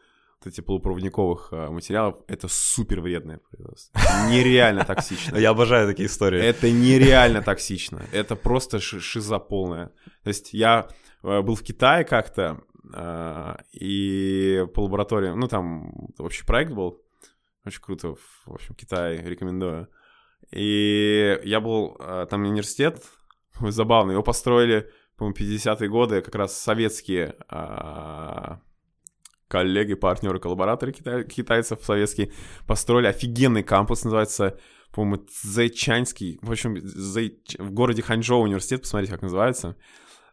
[0.44, 3.98] вот этих полупроводниковых а, материалов, это супер вредное производство.
[4.28, 5.38] Нереально токсично.
[5.38, 6.40] Я обожаю такие истории.
[6.40, 8.02] Это нереально токсично.
[8.12, 9.86] Это просто шиза полная.
[10.22, 10.88] То есть я
[11.22, 12.60] а, был в Китае как-то,
[12.92, 17.02] а, и по лабораториям, ну там общий проект был,
[17.64, 19.88] очень круто, в общем, Китай рекомендую.
[20.50, 23.02] И я был, э, там университет,
[23.60, 28.60] забавный, его построили, по-моему, 50-е годы, как раз советские а,
[29.48, 32.32] коллеги, партнеры, коллабораторы китай, китайцев советские
[32.66, 34.58] построили офигенный кампус, называется,
[34.92, 37.38] по-моему, Зайчанский, в общем, Зай...
[37.58, 39.76] в городе Ханчжоу университет, посмотрите, как называется.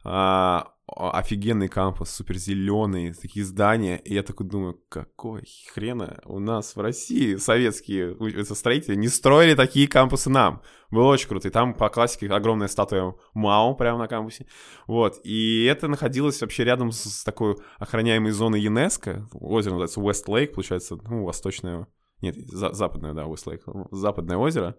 [0.04, 3.98] А, офигенный кампус, супер зеленый, такие здания.
[3.98, 9.88] И я такой думаю, какой хрена у нас в России советские строители не строили такие
[9.88, 10.62] кампусы нам.
[10.90, 11.48] Было очень круто.
[11.48, 14.46] И там по классике огромная статуя Мао прямо на кампусе.
[14.88, 15.20] Вот.
[15.24, 19.30] И это находилось вообще рядом с, такой охраняемой зоной ЮНЕСКО.
[19.34, 21.88] Озеро называется West Lake, получается, ну, восточное...
[22.22, 23.88] Нет, за, западное, да, West Lake.
[23.92, 24.78] Западное озеро.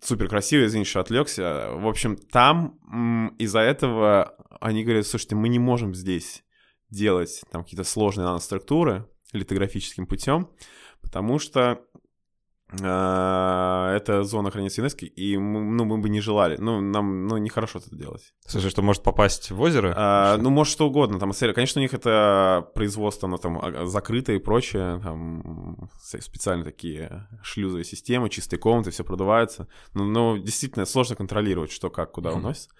[0.00, 1.70] Супер красиво, извините, что отвлекся.
[1.72, 6.44] В общем, там из-за этого они говорят, слушайте, мы не можем здесь
[6.90, 10.50] делать там какие-то сложные наноструктуры литографическим путем,
[11.02, 11.82] потому что
[12.70, 16.56] это зона хранится ЮНЕСКО, и мы, ну, мы бы не желали.
[16.58, 18.34] Ну, нам ну, нехорошо это делать.
[18.46, 19.94] Слушай, что может попасть в озеро?
[19.96, 21.18] А, ну, может, что угодно.
[21.18, 25.00] Там, конечно, у них это производство, оно там а, закрытое и прочее.
[25.02, 29.66] Там специально такие шлюзовые системы, чистые комнаты, все продувается.
[29.94, 32.36] Но, но действительно сложно контролировать, что как, куда mm-hmm.
[32.36, 32.70] уносится.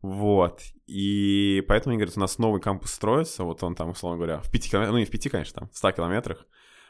[0.00, 0.62] Вот.
[0.86, 4.50] И поэтому они говорят, у нас новый кампус строится, вот он там, условно говоря, в
[4.50, 6.46] пяти километрах, ну не в пяти, конечно, там, в ста километрах.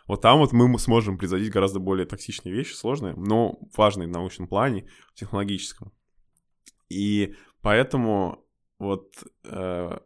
[0.06, 4.48] Вот там вот мы сможем производить гораздо более токсичные вещи, сложные, но важные в научном
[4.48, 5.92] плане, в технологическом.
[6.90, 8.44] И поэтому
[8.78, 9.10] вот
[9.44, 9.98] э,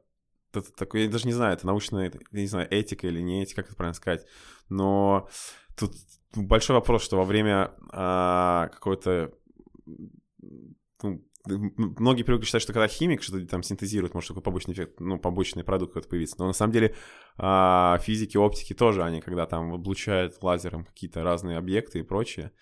[0.52, 3.62] это такое, я даже не знаю, это научная, я не знаю, этика или не этика,
[3.62, 4.24] как это правильно сказать,
[4.68, 5.28] но
[5.76, 5.94] тут
[6.34, 9.32] большой вопрос, что во время э, какой-то
[11.02, 15.18] ну, многие привыкли считать, что когда химик что-то там синтезирует, может такой побочный эффект, ну,
[15.18, 16.36] побочный продукт какой-то появиться.
[16.38, 16.94] Но на самом деле
[17.36, 22.52] а, физики, оптики тоже, они когда там облучают лазером какие-то разные объекты и прочее,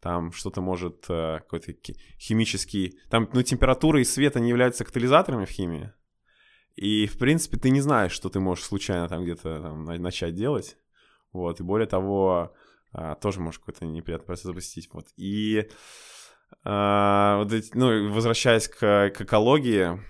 [0.00, 1.72] там что-то может а, какой-то
[2.18, 2.98] химический...
[3.10, 5.92] Там, ну, температура и свет, они являются катализаторами в химии.
[6.76, 10.76] И, в принципе, ты не знаешь, что ты можешь случайно там где-то там, начать делать.
[11.32, 12.54] Вот, и более того,
[12.92, 14.88] а, тоже можешь какой-то неприятный процесс запустить.
[14.92, 15.68] Вот, и...
[16.64, 20.00] А, вот эти, ну, возвращаясь к, к экологии,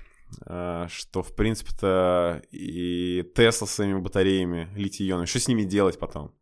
[0.46, 6.34] а, что, в принципе-то, и Тесла своими батареями литий-ионными, что с ними делать потом?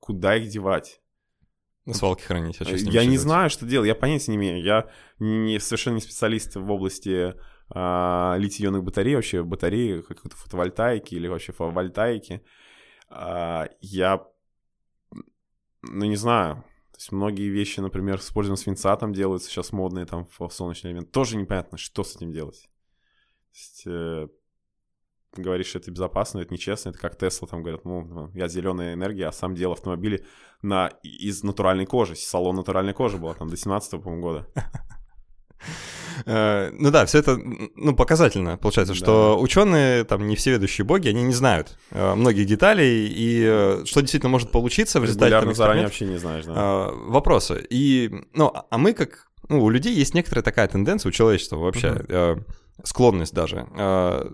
[0.00, 1.00] Куда их девать?
[1.84, 3.20] На свалке хранить, а что с ними Я не делать?
[3.20, 4.62] знаю, что делать, я понятия не имею.
[4.62, 7.34] Я не, совершенно не специалист в области
[7.70, 12.42] а, литий-ионных батарей, вообще батареи какой-то фотовольтайки или вообще фотовольтайки.
[13.10, 14.26] А, я,
[15.82, 16.64] ну, не знаю,
[16.98, 20.90] то есть многие вещи, например, с использованием свинца там делаются, сейчас модные там в солнечный
[20.90, 21.12] элемент.
[21.12, 22.62] Тоже непонятно, что с этим делать.
[22.62, 24.26] То есть, э,
[25.36, 29.28] говоришь, что это безопасно, это нечестно, это как Тесла там говорят, ну, я зеленая энергия,
[29.28, 30.26] а сам делал автомобили
[30.60, 34.48] на, из натуральной кожи, салон натуральной кожи был там до 17 по-моему, года.
[36.26, 37.38] Э, ну да, все это
[37.76, 38.56] ну, показательно.
[38.56, 43.44] Получается, что ученые, там не все ведущие боги, они не знают э, многих деталей, и
[43.46, 46.90] э, что действительно может получиться в результате там, заранее вообще не знаешь, да.
[46.92, 47.64] Вопросы.
[47.70, 49.28] И, ну, а мы как...
[49.48, 52.36] Ну, у людей есть некоторая такая тенденция, у человечества вообще,
[52.84, 53.66] склонность даже,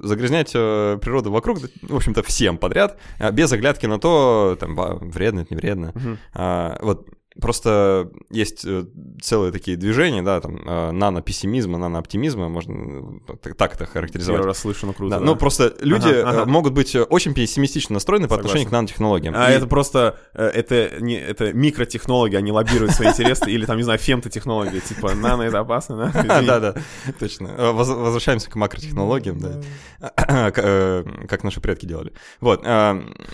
[0.03, 2.99] загрязнять природу вокруг, в общем-то, всем подряд,
[3.32, 5.93] без оглядки на то, там, вредно это, не вредно.
[6.35, 6.78] Uh-huh.
[6.82, 7.09] Вот
[7.41, 8.85] Просто есть э,
[9.20, 14.39] целые такие движения, да, там, э, нано-пессимизма, нано-оптимизма, можно э, так это характеризовать.
[14.39, 15.14] Первый раз слышу, но круто.
[15.14, 15.26] Да, да.
[15.26, 16.47] Ну, просто люди ага, ага.
[16.47, 19.35] могут быть очень пессимистично настроены по отношению к нанотехнологиям.
[19.37, 19.55] А и...
[19.57, 24.78] это просто, это, не, это микротехнологии, они лоббируют свои интересы, или там, не знаю, фемтотехнологии,
[24.78, 26.43] типа нано это опасно, да?
[26.43, 26.76] Да-да,
[27.18, 27.72] точно.
[27.72, 32.12] Возвращаемся к макротехнологиям, да, как наши предки делали.
[32.41, 32.61] Вот,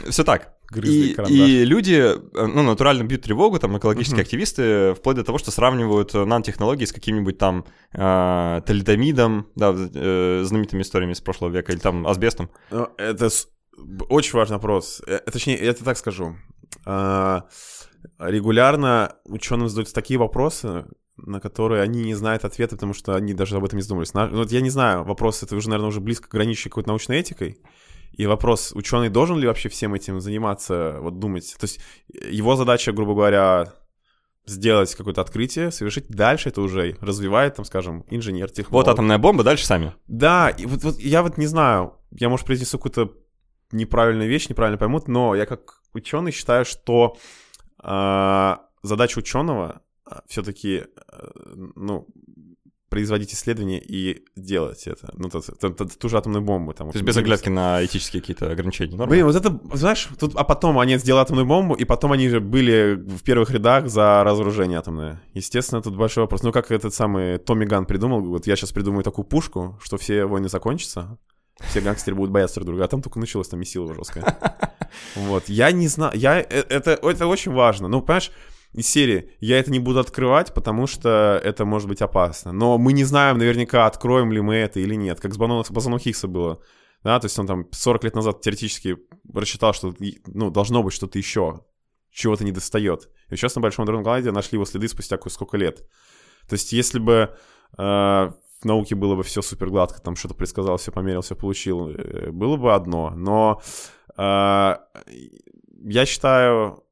[0.09, 4.23] все так и, и люди, э, ну, натурально бьют тревогу, там, экологические uh-huh.
[4.23, 10.43] активисты, вплоть до того, что сравнивают э, нанотехнологии с каким-нибудь там э, талидомидом, да, э,
[10.45, 12.51] знаменитыми историями с прошлого века, или там асбестом.
[12.71, 13.29] Ну, это
[14.09, 15.03] очень важный вопрос.
[15.07, 16.37] Э, точнее, я это так скажу.
[16.85, 17.47] А,
[18.19, 23.57] регулярно ученым задаются такие вопросы, на которые они не знают ответа, потому что они даже
[23.57, 24.15] об этом не задумывались.
[24.15, 27.59] Ну, вот я не знаю, вопрос это уже, наверное, уже близко граничащий какой-то научной этикой.
[28.13, 31.57] И вопрос, ученый должен ли вообще всем этим заниматься, вот думать.
[31.59, 33.73] То есть его задача, грубо говоря,
[34.47, 36.09] сделать какое-то открытие, совершить.
[36.09, 38.87] Дальше это уже развивает, там, скажем, инженер, технолог.
[38.87, 39.95] Вот атомная бомба, дальше сами.
[40.07, 43.13] Да, и вот, вот я вот не знаю, я, может, произнесу какую-то
[43.73, 47.17] неправильную вещь, неправильно поймут, но я как ученый считаю, что
[47.83, 51.31] э, задача ученого а, все-таки, э,
[51.77, 52.09] ну,
[52.91, 55.13] производить исследования и делать это.
[55.17, 56.75] Ну, то, то, то, ту же атомную бомбу.
[56.75, 58.97] Там, то есть без оглядки на этические какие-то ограничения.
[58.97, 59.11] Нормально?
[59.11, 62.41] Блин, вот это, знаешь, тут, а потом они сделали атомную бомбу, и потом они же
[62.41, 65.23] были в первых рядах за разоружение атомное.
[65.35, 66.43] Естественно, тут большой вопрос.
[66.43, 70.27] Ну, как этот самый Томми Ган придумал, вот я сейчас придумаю такую пушку, что все
[70.27, 71.17] войны закончатся,
[71.61, 74.37] все гангстеры будут бояться друг друга, а там только началось там месилово жесткое.
[75.15, 77.87] Вот, я не знаю, я, э, это, это очень важно.
[77.87, 78.33] Ну, понимаешь,
[78.73, 82.53] из серии «Я это не буду открывать, потому что это может быть опасно».
[82.53, 86.29] Но мы не знаем наверняка, откроем ли мы это или нет, как с Базоном Хиггса
[86.29, 86.63] было.
[87.03, 88.97] Да, то есть он там 40 лет назад теоретически
[89.33, 89.95] рассчитал, что
[90.27, 91.65] ну, должно быть что-то еще,
[92.11, 93.09] чего-то не достает.
[93.31, 95.89] И сейчас на Большом Дронном Гладе нашли его следы спустя сколько лет.
[96.49, 97.35] То есть если бы
[97.79, 97.83] э,
[98.61, 102.31] в науке было бы все супер гладко, там что-то предсказал, все померил, все получил, э,
[102.31, 103.11] было бы одно.
[103.11, 103.63] Но
[104.17, 104.77] э,
[105.83, 106.85] я считаю,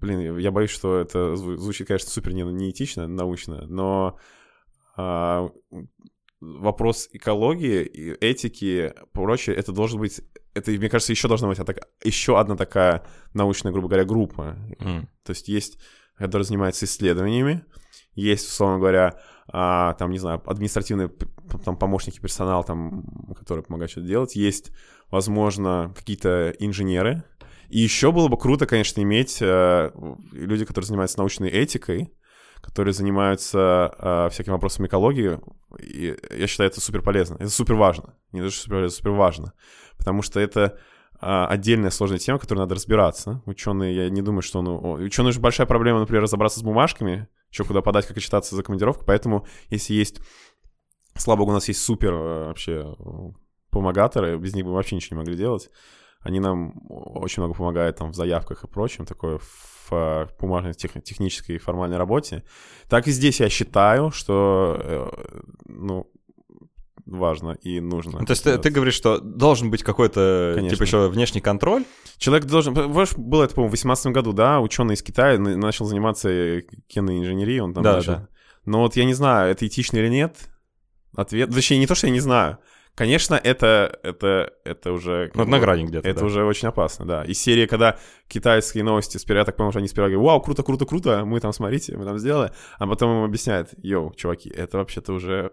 [0.00, 4.18] блин, я боюсь, что это звучит, конечно, супер не, неэтично, научно, но
[4.96, 5.48] э,
[6.40, 10.20] вопрос экологии, этики, прочее, это должен быть,
[10.54, 14.56] это, мне кажется, еще должна быть так, еще одна такая научная, грубо говоря, группа.
[14.78, 15.06] Mm.
[15.24, 15.78] То есть есть,
[16.16, 17.64] которая занимается исследованиями,
[18.14, 21.10] есть, условно говоря, а, там, не знаю, административные
[21.64, 23.04] там, помощники персонал, там,
[23.36, 24.72] которые помогают что-то делать, есть,
[25.10, 27.22] возможно, какие-то инженеры,
[27.68, 29.90] и еще было бы круто, конечно, иметь э,
[30.32, 32.12] люди, которые занимаются научной этикой,
[32.60, 35.38] которые занимаются э, всякими вопросами экологии.
[35.80, 37.34] И я считаю, это супер полезно.
[37.34, 38.14] Это супер важно.
[38.32, 39.52] Не даже супер полезно, супер важно.
[39.98, 40.78] Потому что это
[41.20, 43.42] э, отдельная сложная тема, которой надо разбираться.
[43.46, 44.62] Ученые, я не думаю, что...
[44.62, 48.62] Ну, ученые же большая проблема, например, разобраться с бумажками, что куда подать, как отчитаться за
[48.62, 49.04] командировку.
[49.06, 50.20] Поэтому, если есть...
[51.16, 52.94] Слава богу, у нас есть супер э, вообще
[53.70, 55.70] помогаторы, без них бы вообще ничего не могли делать.
[56.26, 59.38] Они нам очень много помогают там в заявках и прочем, такое
[59.90, 62.44] в, бумажной тех, технической и формальной работе.
[62.88, 66.10] Так и здесь я считаю, что э, ну,
[67.06, 68.24] важно и нужно.
[68.24, 71.84] То есть ты, ты говоришь, что должен быть какой-то, типа, еще внешний контроль?
[72.18, 72.74] Человек должен...
[72.74, 76.28] Помнишь, было это, по-моему, в 18 году, да, ученый из Китая начал заниматься
[76.88, 78.12] киноинженерией, инженерией, он там да, начал...
[78.12, 78.28] Да.
[78.64, 80.36] Но вот я не знаю, это этично или нет.
[81.14, 81.50] Ответ...
[81.50, 82.58] Точнее, не то, что я не знаю.
[82.96, 85.30] Конечно, это, это, это уже...
[85.34, 86.26] Ну, на грани где-то, Это да.
[86.26, 87.24] уже очень опасно, да.
[87.24, 90.62] И серия, когда китайские новости, сперва, я так понимаю, что они сперва говорят, вау, круто,
[90.62, 94.78] круто, круто, мы там, смотрите, мы там сделали, а потом им объясняют, йоу, чуваки, это
[94.78, 95.52] вообще-то уже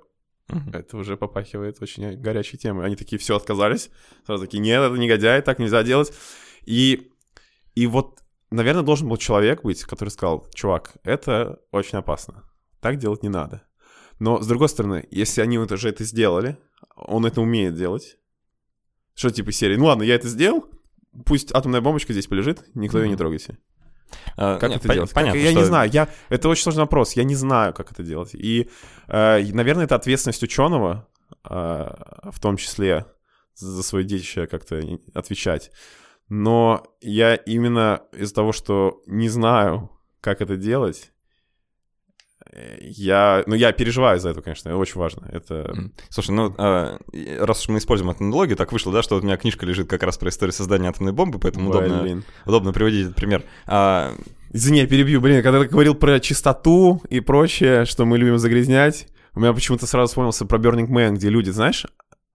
[0.49, 0.77] Uh-huh.
[0.77, 2.85] Это уже попахивает очень горячей темой.
[2.85, 3.89] Они такие все отказались.
[4.25, 6.11] Сразу такие, нет, это негодяй, так нельзя делать.
[6.65, 7.13] И,
[7.75, 8.19] и вот,
[8.51, 12.43] наверное, должен был человек быть, который сказал, чувак, это очень опасно.
[12.81, 13.63] Так делать не надо.
[14.23, 16.57] Но, с другой стороны, если они вот уже это сделали,
[16.95, 18.17] он это умеет делать.
[19.15, 20.65] Что типа серии, ну ладно, я это сделал,
[21.25, 23.57] пусть атомная бомбочка здесь полежит, никто ее не трогайте.
[24.37, 25.11] А, как нет, это по- делать?
[25.11, 25.59] Понятно, как, я что...
[25.59, 25.91] не знаю.
[25.91, 27.17] Я, это очень сложный вопрос.
[27.17, 28.33] Я не знаю, как это делать.
[28.33, 28.69] И,
[29.09, 31.05] э, наверное, это ответственность ученого,
[31.43, 33.05] э, в том числе
[33.55, 34.81] за свое детище как-то
[35.13, 35.69] отвечать.
[36.29, 39.89] Но я именно из-за того, что не знаю,
[40.21, 41.12] как это делать,
[42.81, 45.27] я, ну, я переживаю за это, конечно, это очень важно.
[45.31, 45.91] Это...
[46.09, 46.99] Слушай, ну, а,
[47.39, 49.89] раз уж мы используем эту аналогию, так вышло, да, что вот у меня книжка лежит
[49.89, 53.43] как раз про историю создания атомной бомбы, поэтому удобно, удобно приводить этот пример.
[53.65, 54.13] А...
[54.55, 55.19] Извини, я перебью.
[55.19, 59.87] Блин, когда ты говорил про чистоту и прочее, что мы любим загрязнять, у меня почему-то
[59.87, 61.87] сразу вспомнился про Burning Man, где люди, знаешь...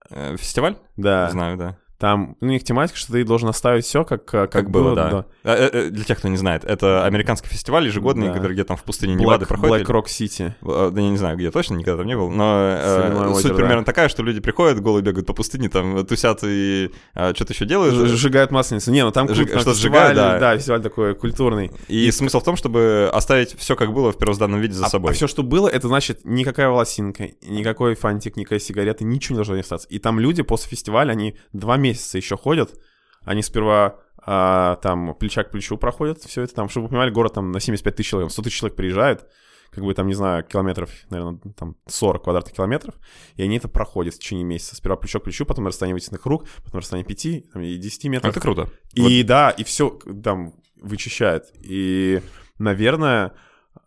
[0.09, 0.75] Э, фестиваль?
[0.97, 1.29] Да.
[1.29, 1.77] Знаю, да.
[1.99, 5.09] Там у них тематика, что ты должен оставить все как, как, как было, было да.
[5.09, 5.25] да.
[5.43, 8.33] А, э, э, для тех, кто не знает, это американский фестиваль ежегодный, да.
[8.33, 9.85] который где там в пустыне Black, Невады проходит.
[9.85, 10.53] Black Rock City.
[10.91, 12.29] Да я не знаю, где точно, никогда там не был.
[12.29, 13.85] Но э, суть озеро, примерно да.
[13.85, 17.93] такая, что люди приходят, голые бегают по пустыне, там тусят и а, что-то еще делают.
[17.93, 18.91] Ж, сжигают масленицу.
[18.91, 20.39] Не, ну там, Жиг, там что сжигают, да.
[20.39, 21.69] Да, фестиваль такой культурный.
[21.89, 24.89] И, и смысл в том, чтобы оставить все как было в первозданном виде за а,
[24.89, 25.11] собой.
[25.11, 29.59] А все, что было, это значит никакая волосинка, никакой фантик, никакая сигарета, ничего не должно
[29.59, 29.89] остаться.
[29.89, 32.79] И там люди после фестиваля, они два месяца еще ходят,
[33.23, 37.33] они сперва а, там плеча к плечу проходят, все это там, чтобы вы понимали, город
[37.33, 39.27] там на 75 тысяч человек, 100 тысяч человек приезжает,
[39.71, 42.95] как бы там, не знаю, километров, наверное, там 40 квадратных километров,
[43.35, 44.75] и они это проходят в течение месяца.
[44.75, 48.31] Сперва плечо к плечу, потом расстояние вытянутых рук, потом расстояние 5 там, и 10 метров.
[48.31, 48.69] Это круто.
[48.93, 49.27] И вот.
[49.27, 49.89] да, и все
[50.23, 51.45] там вычищает.
[51.61, 52.21] И,
[52.57, 53.33] наверное,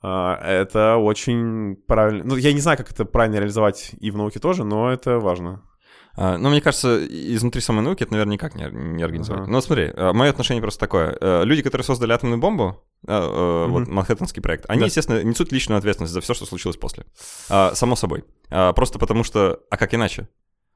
[0.03, 2.25] а, это очень правильно.
[2.25, 5.63] Ну, я не знаю, как это правильно реализовать и в науке тоже, но это важно.
[6.15, 9.45] А, ну, мне кажется, изнутри самой науки это, наверное, никак не, не организовать.
[9.45, 9.51] Uh-huh.
[9.51, 11.17] Но смотри, а, мое отношение просто такое.
[11.21, 13.69] Э, люди, которые создали атомную бомбу, uh-huh.
[13.69, 14.87] вот Манхэттенский проект, они, да.
[14.87, 17.05] естественно, несут личную ответственность за все, что случилось после.
[17.49, 18.25] Само собой.
[18.49, 19.61] Просто потому что...
[19.71, 20.29] А как иначе?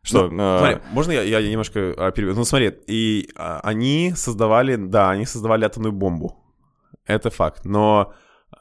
[0.03, 0.29] Что?
[0.29, 0.59] Ну, э...
[0.59, 2.39] Смотри, можно я, я немножко переведу?
[2.39, 6.43] Ну, смотри, и они создавали, да, они создавали атомную бомбу.
[7.05, 7.65] Это факт.
[7.65, 8.15] Но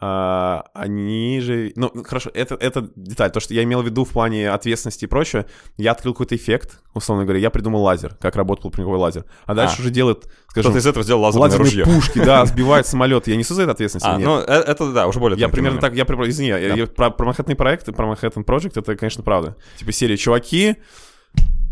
[0.07, 1.73] а, они же...
[1.75, 3.31] Ну, хорошо, это, это деталь.
[3.31, 5.47] То, что я имел в виду в плане ответственности и прочее,
[5.77, 9.25] я открыл какой-то эффект, условно говоря, я придумал лазер, как работал пинговой лазер.
[9.45, 9.81] А дальше а.
[9.81, 10.71] уже делает, скажем...
[10.71, 11.85] Кто-то из этого сделал лазерное лазерные ружье.
[11.85, 13.25] пушки, да, сбивает самолет.
[13.27, 14.27] Я несу за это ответственность а, нет?
[14.27, 17.55] ну, э, это, да, уже более Я примерно так, я, извини, я, про, про Манхэттенный
[17.55, 19.55] проект, про Манхэттен Project, это, конечно, правда.
[19.77, 20.75] Типа серия «Чуваки,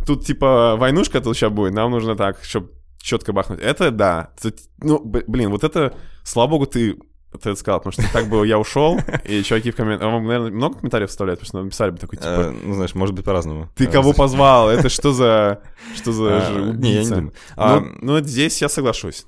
[0.08, 3.60] тут, типа, войнушка тут сейчас будет, нам нужно так, чтобы четко бахнуть».
[3.60, 4.32] Это, да.
[4.80, 6.98] Ну, блин, вот это, слава богу, ты
[7.38, 10.14] ты это сказал, потому что так бы я ушел, и чуваки в комментариях...
[10.14, 12.28] Вам, наверное, много комментариев вставляют, потому что написали бы такой, типа...
[12.28, 13.70] Э, ну, знаешь, может быть по-разному.
[13.76, 14.70] Ты Э, кого позвал?
[14.70, 15.62] Это что за...
[15.96, 17.34] Что за а, же Не, я не думаю.
[17.56, 19.26] А, Ну, ну, вот здесь я соглашусь.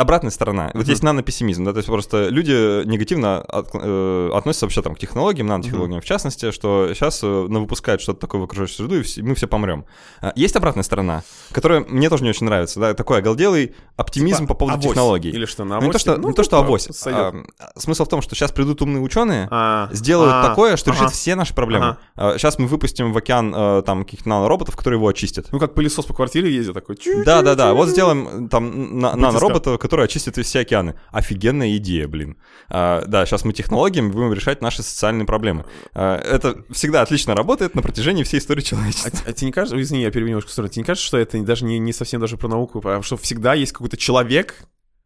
[0.00, 0.70] А, Обратная сторона.
[0.74, 0.90] Вот Мгм.
[0.90, 5.46] есть нанопессимизм, да, то есть просто люди негативно от- э, относятся вообще там к технологиям,
[5.46, 9.46] нанотехнологиям в частности, что сейчас выпускают что-то такое в окружающую среду, и все- мы все
[9.46, 9.84] помрем.
[10.20, 11.22] А, Есть обратная сторона,
[11.52, 14.86] которая мне тоже не очень нравится, да, такой оголделый оптимизм Типа по поводу авось.
[14.88, 15.30] технологий.
[15.30, 16.00] Или что, на Ну, не то, авось?
[16.00, 16.88] что, Ну, не то, что да, авось.
[16.92, 17.34] сойдет.
[17.58, 21.10] А, смысл в том, что сейчас придут умные ученые, А, сделают а, такое, что решит
[21.10, 21.96] все наши проблемы.
[22.16, 25.46] Сейчас мы выпустим в океан э, там каких-то нанороботов, которые его очистят.
[25.52, 26.96] Ну, как пылесос по квартире ездит такой.
[27.24, 27.74] Да, да, да.
[27.74, 29.16] Вот сделаем там на- Батискаф.
[29.20, 30.94] наноробота, который очистит все океаны.
[31.10, 32.36] Офигенная идея, блин.
[32.68, 35.64] А, да, сейчас мы технологиями будем решать наши социальные проблемы.
[35.94, 39.10] А, это всегда отлично работает на протяжении всей истории А, человечества.
[39.10, 41.18] т- а тебе не кажется, извини, я перебью немножко в сторону, тебе не кажется, что
[41.18, 44.54] это даже не, не совсем даже про науку, а что всегда есть какой-то человек,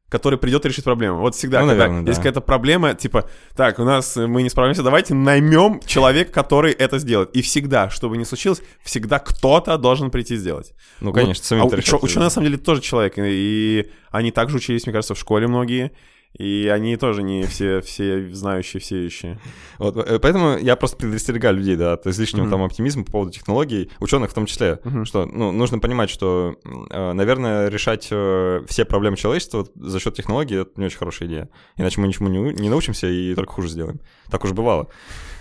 [0.09, 1.19] который придет и решит проблему.
[1.19, 2.23] Вот всегда, Ну, когда наверное, есть да.
[2.23, 7.31] какая-то проблема, типа, так, у нас мы не справимся, давайте наймем человека, который это сделает.
[7.35, 10.73] И всегда, что бы ни случилось, всегда кто-то должен прийти сделать.
[11.01, 11.17] Ну, Вот.
[11.21, 12.03] конечно, самим А это учё- решать.
[12.05, 15.91] ученые, на самом деле, тоже человек, и они также учились, мне кажется, в школе многие,
[16.35, 19.39] и они тоже не все, все знающие, все ищущие.
[19.79, 22.51] Вот, э, поэтому я просто предостерегаю людей, да, от излишнего Мгм.
[22.51, 25.05] там оптимизма по поводу технологий, ученых в том числе, Мгм.
[25.05, 26.57] что, ну, нужно понимать, что,
[26.91, 31.49] э, наверное, решать э, все проблемы человечества за счет технологий— это не очень хорошая идея.
[31.77, 34.01] Иначе мы ничему не, не научимся и только хуже сделаем.
[34.31, 34.89] Так уже бывало.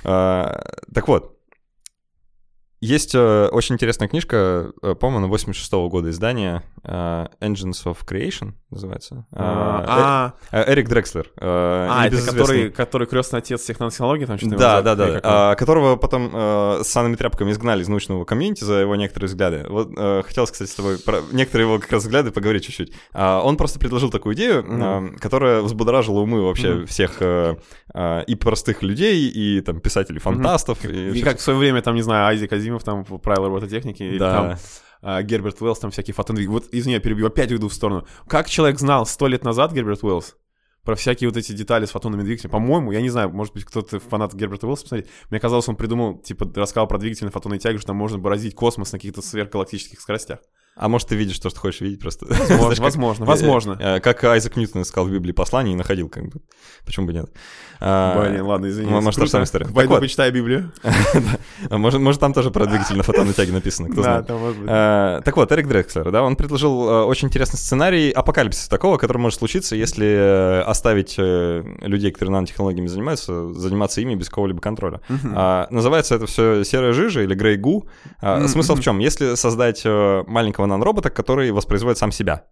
[0.03, 0.61] А,
[0.93, 1.32] Так вот,
[2.83, 9.25] есть э, очень интересная книжка, э, по-моему, 86 года издания, э, Engines of Creation называется.
[9.31, 11.27] А, Э, э, Эрик Дрекслер.
[11.37, 11.41] э,
[11.89, 15.21] а, это который, который крестный отец всех нанотехнологий, там что-то да, да, да, как он?
[15.23, 19.65] а, которого потом э, с санными тряпками изгнали из научного комьюнити за его некоторые взгляды.
[19.69, 22.91] Вот э, хотелось, кстати, с тобой про некоторые его как раз взгляды поговорить чуть-чуть.
[23.13, 25.15] А, он просто предложил такую идею, Мгм.
[25.15, 26.87] э, которая взбудоражила умы вообще Мгм.
[26.87, 27.55] всех э,
[27.93, 30.83] э, и простых людей, и там писателей-фантастов.
[30.85, 34.03] И, И всех- как в свое время, там, не знаю, Айзек Азимов, там, правила робототехники,
[34.03, 34.33] или Да.
[34.33, 34.57] там
[35.01, 36.47] а, Герберт Уэллс, там всякие фотоны.
[36.47, 38.05] Вот, извини, я перебью, опять уйду в сторону.
[38.27, 40.35] Как человек знал сто лет назад, Герберт Уэллс,
[40.83, 42.51] про всякие вот эти детали с фотонными двигателями?
[42.51, 45.09] По-моему, я не знаю, может быть, кто-то фанат Герберта Уэллса посмотреть.
[45.29, 48.91] Мне казалось, он придумал, типа, рассказал про двигательные фотонные тяги, что там можно бороздить космос
[48.91, 50.39] на каких-то сверхгалактических скоростях.
[50.75, 52.25] А может, ты видишь то, что хочешь видеть просто.
[52.25, 53.77] Возможно, Знаешь, как- возможно, возможно.
[53.79, 56.41] Э, э, Как Айзек Ньютон искал в Библии послание и находил, как бы.
[56.85, 57.29] Почему бы нет?
[57.79, 58.89] А, Блин, ладно, извини.
[58.91, 59.67] м- может, та же самая история.
[59.67, 59.99] Пойду вот.
[60.01, 60.71] почитаю Библию.
[61.69, 64.27] А Может, может, там тоже про двигатель на фотонной тяге написано, кто Да, знает.
[64.27, 64.67] там может быть.
[64.69, 69.17] Э, Так вот, Эрик Дрекслер, да, он предложил э, очень интересный сценарий апокалипсиса такого, который
[69.19, 75.01] может случиться, если оставить людей, которые нанотехнологиями занимаются, заниматься ими без какого-либо контроля.
[75.35, 77.87] А, Называется это все серая жижа или грей гу.
[78.21, 78.99] А, Мгм, Смысл в чем?
[78.99, 80.23] Если создать э,
[80.63, 82.45] маленького наноробота, который воспроизводит сам себя,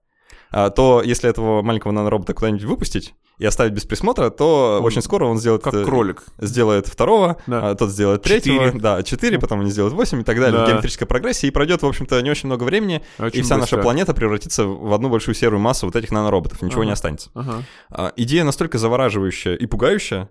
[0.52, 5.02] а, то если этого маленького наноробота куда-нибудь выпустить и оставить без присмотра, то Он очень
[5.02, 6.24] скоро он сделает Как э, кролик.
[6.38, 7.70] сделает второго, Да.
[7.72, 8.80] а, тот сделает третьего, Четыре.
[8.82, 10.66] да, четыре, потом они сделают восемь и так далее, Да.
[10.66, 13.78] в геометрической прогрессии, и пройдет, в общем-то, не очень много времени, Очень и вся наша
[13.78, 13.82] быстро.
[13.82, 16.86] планета превратится в одну большую серую массу вот этих нанороботов, ничего Ага.
[16.88, 17.30] не останется.
[17.34, 17.64] Ага.
[17.90, 20.30] А, Идея настолько завораживающая и пугающая,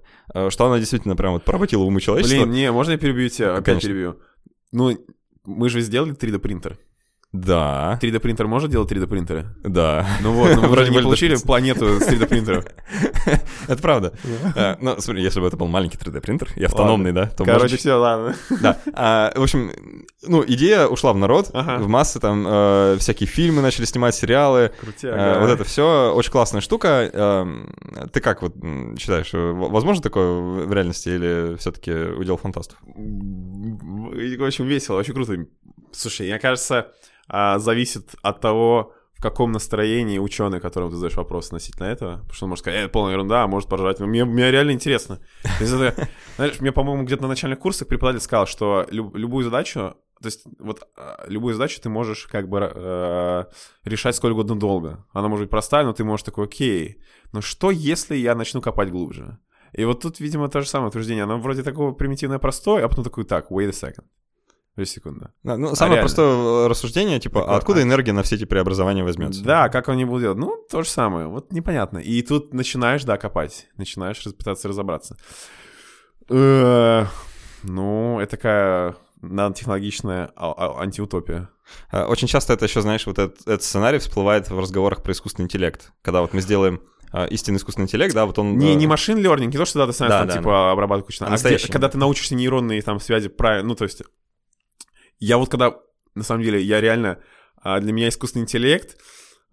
[0.51, 2.37] что она действительно прям вот поработила умы человечества.
[2.45, 3.53] Блин, не, можно я перебью тебя?
[3.55, 3.89] Опять Конечно.
[3.89, 4.17] перебью.
[4.71, 4.97] Ну,
[5.45, 6.79] мы же сделали 3D принтер.
[7.33, 9.47] Да, 3D принтер может делать 3D принтеры?
[9.63, 10.05] да.
[10.21, 12.65] Ну вот, но мы Вроде не получили планету с 3D принтером.
[13.69, 14.13] Это правда.
[14.57, 17.95] А, Ну, смотри, если бы это был маленький 3D-принтер и автономный, да, то Короче, все,
[17.95, 18.35] ладно.
[18.61, 18.79] Да.
[18.95, 19.71] А, В общем,
[20.27, 24.73] ну, идея ушла в народ, в массы, там э, всякие фильмы начали снимать, сериалы.
[25.03, 27.09] Э, Вот это все очень классная штука.
[27.13, 27.73] Эм,
[28.13, 28.55] Ты как вот
[28.99, 32.79] считаешь, э, возможно такое в реальности или все-таки удел фантастов?
[32.83, 35.37] Очень весело, очень круто.
[35.93, 36.93] Слушай, мне кажется,
[37.31, 42.17] а, зависит от того, в каком настроении ученый, которому ты задаешь вопрос относительно этого.
[42.17, 44.01] Потому что он может сказать, э, полная ерунда, а может поржать.
[44.01, 45.21] Но мне, мне реально интересно.
[45.61, 50.45] Знаешь, мне, по-моему, где-то на начальных курсах преподаватель сказал, что люб- любую задачу, то есть
[50.59, 53.45] вот а, любую задачу ты можешь как бы э,
[53.85, 55.07] решать сколько угодно долго.
[55.13, 57.03] Она может быть простая, но ты можешь такой, окей,
[57.33, 59.39] но что если я начну копать глубже?
[59.73, 61.25] И вот тут, видимо, то же самое утверждение.
[61.25, 64.05] Оно вроде такого примитивное, простое, а потом такой, так, wait a second.
[64.81, 65.29] Подожди секунду.
[65.43, 66.09] Да, Ну, самое реально.
[66.09, 69.43] простое э, рассуждение, типа, Такое, а откуда а- энергия на все эти преобразования возьмется?
[69.45, 70.39] Да, как они будут делать?
[70.39, 71.27] Ну, то же самое.
[71.27, 71.99] Вот непонятно.
[71.99, 73.67] И тут начинаешь, да, копать.
[73.77, 75.17] Начинаешь пытаться разобраться.
[76.29, 77.05] Э,
[77.63, 81.51] Ну, это такая нанотехнологичная а- а- антиутопия.
[81.93, 85.45] Э, Очень часто это еще, знаешь, вот этот, этот сценарий всплывает в разговорах про искусственный
[85.45, 85.93] интеллект.
[86.03, 86.81] Когда вот мы сделаем
[87.31, 88.57] истинный искусственный интеллект, да, вот он...
[88.57, 91.25] Не, не машин learning, не то, что дата сайенс, Да, там, да, типа обрабатывать кучу,
[91.25, 94.03] А а где- когда ты научишься нейронные там связи правильно, ну, то есть
[95.21, 95.77] я вот когда,
[96.15, 97.19] на самом деле, я реально,
[97.63, 98.97] а, для меня искусственный интеллект,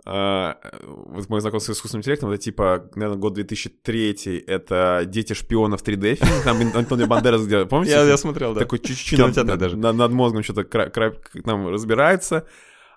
[0.05, 5.83] а, вот мой знакомство с искусственным интеллектом, это типа, наверное, год 2003, это «Дети шпионов
[5.83, 7.91] 3D фильм», там Антонио Бандерас где, помните?
[7.91, 8.61] Я, я смотрел, да.
[8.61, 9.75] Такой чуть-чуть над, даже.
[9.75, 11.13] Над, над мозгом что-то край, край,
[11.43, 12.47] там разбирается,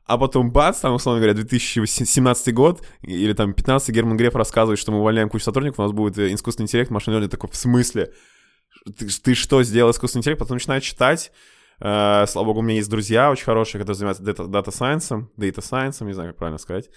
[0.06, 4.92] а потом бац, там, условно говоря, 2017 год, или там 15 Герман Греф рассказывает, что
[4.92, 8.12] мы увольняем кучу сотрудников, у нас будет э, искусственный интеллект, машинный learning, такой, в смысле?
[8.84, 10.38] Ты, ты что сделал искусственный интеллект?
[10.38, 11.32] Потом начинает читать,
[11.80, 16.04] слава богу, у меня есть друзья очень хорошие, которые занимаются дата, data science, data science,
[16.04, 16.90] не знаю, как правильно сказать.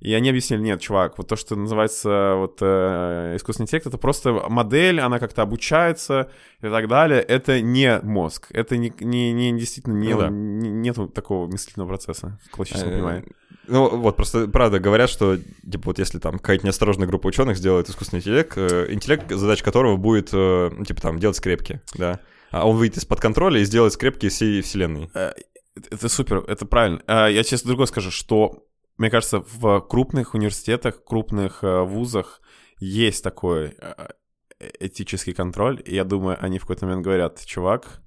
[0.00, 4.32] И они объяснили, нет, чувак, вот то, что называется вот э, искусственный интеллект, это просто
[4.48, 6.30] модель, она как-то обучается
[6.60, 7.20] и так далее.
[7.20, 10.28] Это не мозг, это не, не, не действительно не, ну, да.
[10.28, 13.24] не, нету такого мыслительного процесса в классическом э, понимании.
[13.68, 17.88] Ну, вот просто, правда, говорят, что, типа, вот если там какая-то неосторожная группа ученых сделает
[17.88, 22.20] искусственный интеллект, э, интеллект, задача которого будет, э, ну, типа, там, делать скрепки, да,
[22.50, 25.10] а он выйдет из-под контроля и сделает скрепки всей вселенной.
[25.14, 25.32] Э,
[25.74, 27.02] это супер, это правильно.
[27.06, 28.66] А, я честно другое скажу, что
[28.98, 32.40] мне кажется, в крупных университетах, крупных э, вузах
[32.78, 34.08] есть такой э,
[34.80, 38.02] этический контроль, и я думаю, они в какой-то момент говорят, чувак,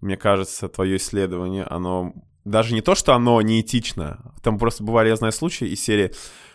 [0.00, 2.12] мне кажется, твое исследование, оно
[2.44, 6.12] даже не то, что оно неэтично, там просто бывали, я знаю, случаи из серии,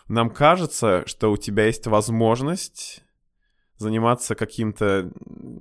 [0.08, 3.04] нам кажется, что у тебя есть возможность
[3.84, 5.12] заниматься каким-то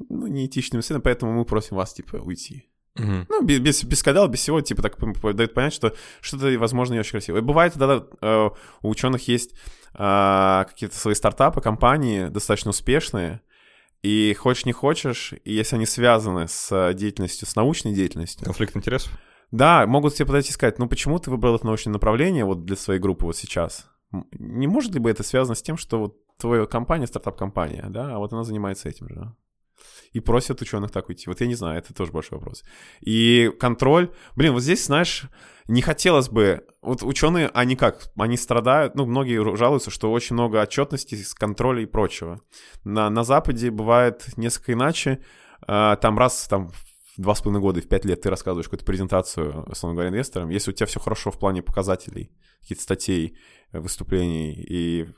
[0.08, 2.68] ну, неэтичным исследованием, поэтому мы просим вас, типа, уйти.
[2.98, 3.26] Угу.
[3.28, 4.96] Ну, без, без, скандала, без всего, типа, так
[5.34, 7.38] дает понять, что что-то, возможно, не очень красиво.
[7.38, 8.50] И бывает, тогда э,
[8.82, 9.54] у ученых есть
[9.94, 13.40] э, какие-то свои стартапы, компании достаточно успешные,
[14.02, 18.44] и хочешь не хочешь, и если они связаны с деятельностью, с научной деятельностью...
[18.44, 19.12] Конфликт интересов?
[19.52, 22.74] Да, могут тебе подойти и сказать, ну почему ты выбрал это научное направление вот для
[22.74, 23.86] своей группы вот сейчас?
[24.32, 28.18] Не может ли бы это связано с тем, что вот твоя компания, стартап-компания, да, а
[28.18, 29.34] вот она занимается этим же?
[30.12, 31.24] и просят ученых так уйти.
[31.28, 32.64] Вот я не знаю, это тоже большой вопрос.
[33.00, 35.24] И контроль, блин, вот здесь, знаешь,
[35.68, 40.60] не хотелось бы, вот ученые, они как, они страдают, ну, многие жалуются, что очень много
[40.60, 42.40] отчетности, контроля и прочего.
[42.84, 45.22] На, на Западе бывает несколько иначе,
[45.66, 46.70] а, там раз, там,
[47.16, 50.70] два с половиной года в пять лет ты рассказываешь какую-то презентацию, условно говоря, инвесторам, если
[50.70, 53.36] у тебя все хорошо в плане показателей, каких-то статей,
[53.72, 55.08] выступлений и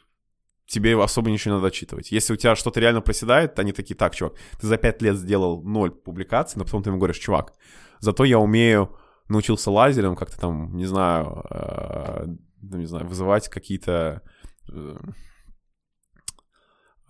[0.67, 2.11] тебе особо ничего не надо отчитывать.
[2.13, 5.63] Если у тебя что-то реально проседает, они такие, так, чувак, ты за пять лет сделал
[5.63, 7.55] ноль публикаций, но потом ты ему говоришь, чувак,
[8.01, 8.97] зато я умею,
[9.29, 12.27] научился лазером как-то там, не знаю, э,
[12.61, 14.23] не знаю, вызывать какие-то...
[14.73, 14.97] Э,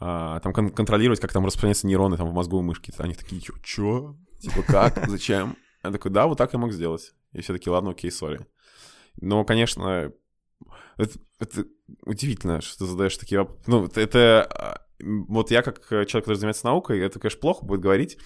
[0.00, 2.92] э, там кон- контролировать, как там распространяются нейроны там в мозгу мышки.
[2.98, 4.16] Они такие, чё?
[4.40, 5.08] Типа, как?
[5.08, 5.56] Зачем?
[5.82, 7.12] Я такой, да, вот так я мог сделать.
[7.32, 8.46] И все таки ладно, окей, сори.
[9.20, 10.12] Но, конечно,
[10.96, 11.64] это, это
[12.04, 13.62] удивительно, что ты задаешь такие вопросы.
[13.66, 14.42] Ну, это...
[14.50, 18.16] А, вот я как человек, который занимается наукой, это, конечно, плохо будет говорить,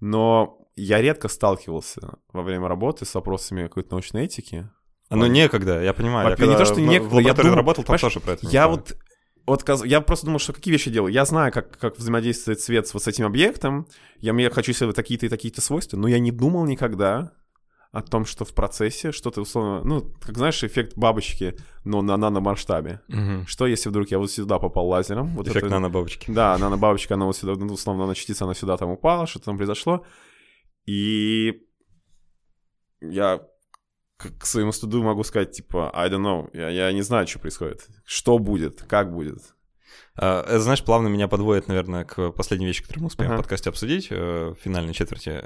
[0.00, 4.68] но я редко сталкивался во время работы с вопросами какой-то научной этики.
[5.10, 6.36] Ну, некогда, я понимаю.
[6.38, 8.46] Я не то, что некогда, я думаю, работал, там тоже про это.
[8.46, 8.96] Я вот
[9.46, 11.12] вот я просто думал, что какие вещи делаю.
[11.12, 13.86] Я знаю, как, как взаимодействует свет с вот с этим объектом.
[14.18, 17.32] Я, я хочу исследовать такие-то и такие-то свойства, но я не думал никогда,
[17.92, 23.00] о том, что в процессе что-то условно, ну, как знаешь, эффект бабочки, но на наномасштабе.
[23.08, 23.46] Угу.
[23.46, 25.28] Что если вдруг я вот сюда попал лазером?
[25.34, 25.74] Вот эффект это...
[25.74, 26.30] нанобабочки.
[26.30, 29.56] Да, нанобабочка, она вот сюда, ну, условно, она частица, она сюда там упала, что-то там
[29.56, 30.04] произошло.
[30.84, 31.62] И
[33.00, 33.40] я
[34.18, 37.86] к своему студу могу сказать, типа, I don't know, я, я не знаю, что происходит.
[38.04, 39.38] Что будет, как будет.
[40.18, 43.34] Uh, это, знаешь, плавно меня подводит, наверное, к последней вещи, которую мы успеем uh-huh.
[43.34, 45.42] в подкасте обсудить, uh, в финальной четверти.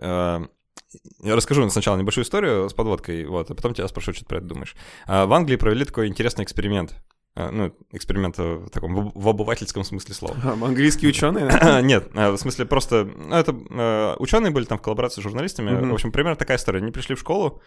[1.22, 4.38] Я расскажу сначала небольшую историю с подводкой, вот, а потом тебя спрошу, что ты про
[4.38, 4.74] это думаешь.
[5.07, 6.95] А, в Англии провели такой интересный эксперимент.
[7.36, 10.36] А, ну, эксперимент в таком в обывательском смысле слова.
[10.43, 11.82] А, английские ученые?
[11.82, 13.05] Нет, в смысле просто...
[13.05, 15.70] Ну, это ученые были там в коллаборации с журналистами.
[15.70, 15.91] Mm-hmm.
[15.91, 16.80] В общем, примерно такая история.
[16.80, 17.62] Они пришли в школу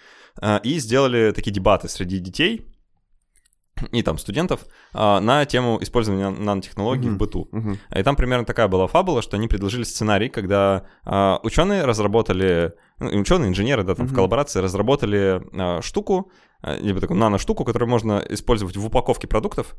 [0.64, 2.73] и сделали такие дебаты среди детей
[3.92, 7.50] и там студентов а, на тему использования нанотехнологий uh-huh, в быту.
[7.52, 7.78] Uh-huh.
[7.96, 13.20] И там примерно такая была фабула, что они предложили сценарий, когда а, ученые разработали, ну,
[13.20, 14.10] ученые, инженеры, да, там uh-huh.
[14.10, 16.32] в коллаборации разработали а, штуку,
[16.80, 19.76] либо такую нано-штуку, которую можно использовать в упаковке продуктов,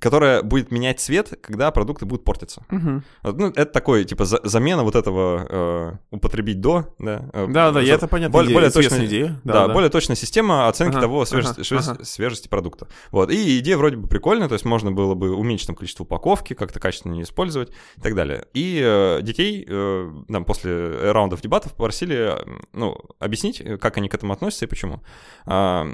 [0.00, 2.64] которая будет менять цвет, когда продукты будут портиться.
[2.70, 3.02] Угу.
[3.34, 7.28] Ну, это такой, типа, за, замена вот этого э, употребить до, да.
[7.32, 8.32] Э, да, да, я это понятно.
[8.32, 9.40] Более, более точная идея.
[9.44, 12.04] Да, да, да, более точная система оценки ага, того свежести, ага, свежести, ага.
[12.04, 12.88] свежести продукта.
[13.10, 13.30] Вот.
[13.30, 16.80] И идея вроде бы прикольная, то есть можно было бы уменьшить там количество упаковки, как-то
[16.80, 18.46] качественно не использовать и так далее.
[18.54, 22.36] И э, детей э, там, после раундов дебатов попросили,
[22.72, 25.02] ну, объяснить, как они к этому относятся и почему.
[25.46, 25.84] Э,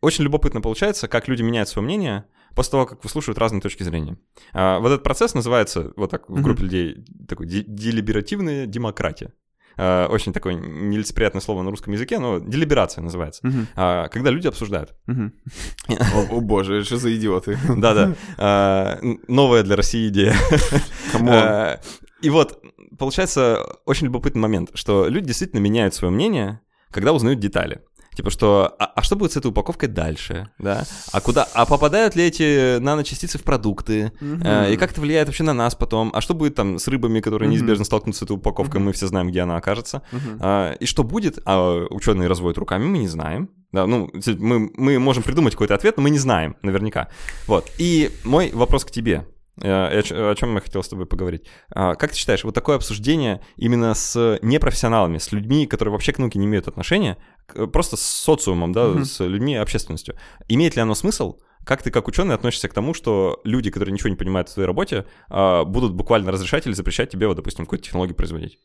[0.00, 4.16] очень любопытно получается, как люди меняют свое мнение после того, как выслушивают разные точки зрения.
[4.52, 6.64] А, вот этот процесс называется, вот так в группе mm-hmm.
[6.64, 9.32] людей, такой делиберативная демократия.
[9.76, 13.46] э, очень такое нелицеприятное слово на русском языке, но делиберация называется.
[13.46, 13.66] Мгм.
[13.74, 14.94] А, когда люди обсуждают.
[15.08, 17.58] О боже, что за идиоты.
[17.76, 18.14] Да-да.
[18.38, 18.98] А,
[19.28, 20.34] Новая для России идея.
[21.28, 21.80] А,
[22.22, 22.62] И вот,
[22.98, 27.82] получается, очень любопытный момент, что люди действительно меняют свое мнение, когда узнают детали.
[28.14, 30.84] Типа что, а, а что будет с этой упаковкой дальше, да?
[31.12, 34.12] А куда, а попадают ли эти наночастицы в продукты?
[34.20, 36.10] Э, И как это влияет вообще на нас потом?
[36.14, 37.54] А что будет там с рыбами, которые Мгм.
[37.56, 38.78] неизбежно столкнутся с этой упаковкой?
[38.80, 38.86] Мгм.
[38.86, 40.02] Мы все знаем, где она окажется.
[40.12, 40.38] Мгм.
[40.40, 41.38] А, И что будет?
[41.44, 43.48] А ученые разводят руками, мы не знаем.
[43.72, 44.08] Да, ну,
[44.38, 47.08] мы, мы можем придумать какой-то ответ, но мы не знаем наверняка.
[47.48, 47.68] Вот.
[47.78, 49.26] И мой вопрос к тебе.
[49.62, 51.46] Э, о чем я хотел с тобой поговорить.
[51.70, 56.18] А, Как ты считаешь, вот такое обсуждение именно с непрофессионалами, с людьми, которые вообще к
[56.18, 59.04] науке не имеют отношения, к- просто с социумом, да, Мгм.
[59.04, 60.16] с людьми, общественностью,
[60.48, 61.38] имеет ли оно смысл?
[61.64, 64.66] Как ты, как ученый, относишься к тому, что люди, которые ничего не понимают в своей
[64.66, 68.58] работе, а, будут буквально разрешать или запрещать тебе, вот, допустим, какую-то технологию производить?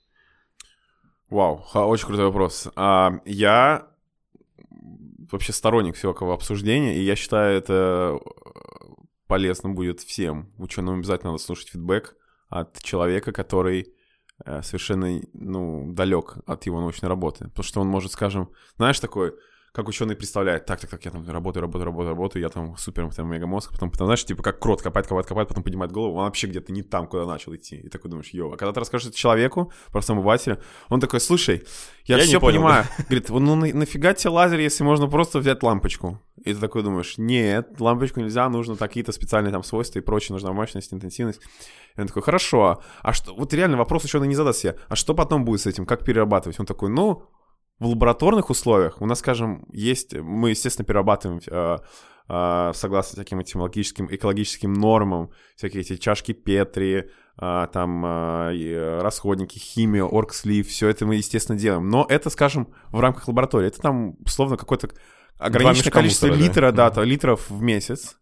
[1.29, 2.67] Вау, очень крутой вопрос.
[2.75, 3.87] А, я
[5.31, 8.19] вообще сторонник всякого обсуждения, и я считаю, это э,
[9.29, 10.51] полезно будет всем.
[10.57, 12.15] Ученым обязательно надо слушать фидбэк
[12.49, 13.93] от человека, который
[14.43, 17.45] э, совершенно, ну, далек от его научной работы.
[17.45, 19.35] Потому что он может, скажем, знаешь, такой,
[19.71, 23.13] как ученый представляет, так, так, так, я там работаю, работаю, работаю, работаю, я там супер,
[23.13, 26.25] там мегамозг, потом, потом, знаешь, типа как крот копает, копает, копает, потом поднимает голову, он
[26.25, 27.77] вообще где-то не там, куда начал идти.
[27.77, 28.51] И такой думаешь, йо.
[28.51, 30.59] А когда ты расскажешь это человеку, простому обывателю,
[30.89, 31.63] он такой, слушай,
[32.05, 32.85] я, Я все понял, понимаю.
[32.97, 36.19] Говорит, ну на- нафига тебе лазер, если можно просто взять лампочку?
[36.43, 40.53] И ты такой думаешь, нет, лампочку нельзя, нужно такие-то специальные там свойства и прочее, нужна
[40.53, 41.41] мощность, интенсивность.
[41.95, 45.13] И он такой, хорошо, а что, вот реально вопрос ученый не задаст себе, а что
[45.13, 46.59] потом будет с этим, как перерабатывать?
[46.59, 47.23] Он такой, ну,
[47.79, 51.77] в лабораторных условиях у нас, скажем, есть, мы, естественно, перерабатываем э,
[52.27, 57.09] э, согласно таким этим логическим, экологическим нормам, всякие эти чашки Петри,
[57.41, 61.89] э, там э, э, расходники, химия, оргслив, все это мы, естественно, делаем.
[61.89, 63.67] Но это, скажем, в рамках лаборатории.
[63.67, 64.89] Это там, условно, какое-то
[65.37, 66.47] ограниченное количество мусора, да.
[66.47, 68.17] литра, да, то, литров в месяц.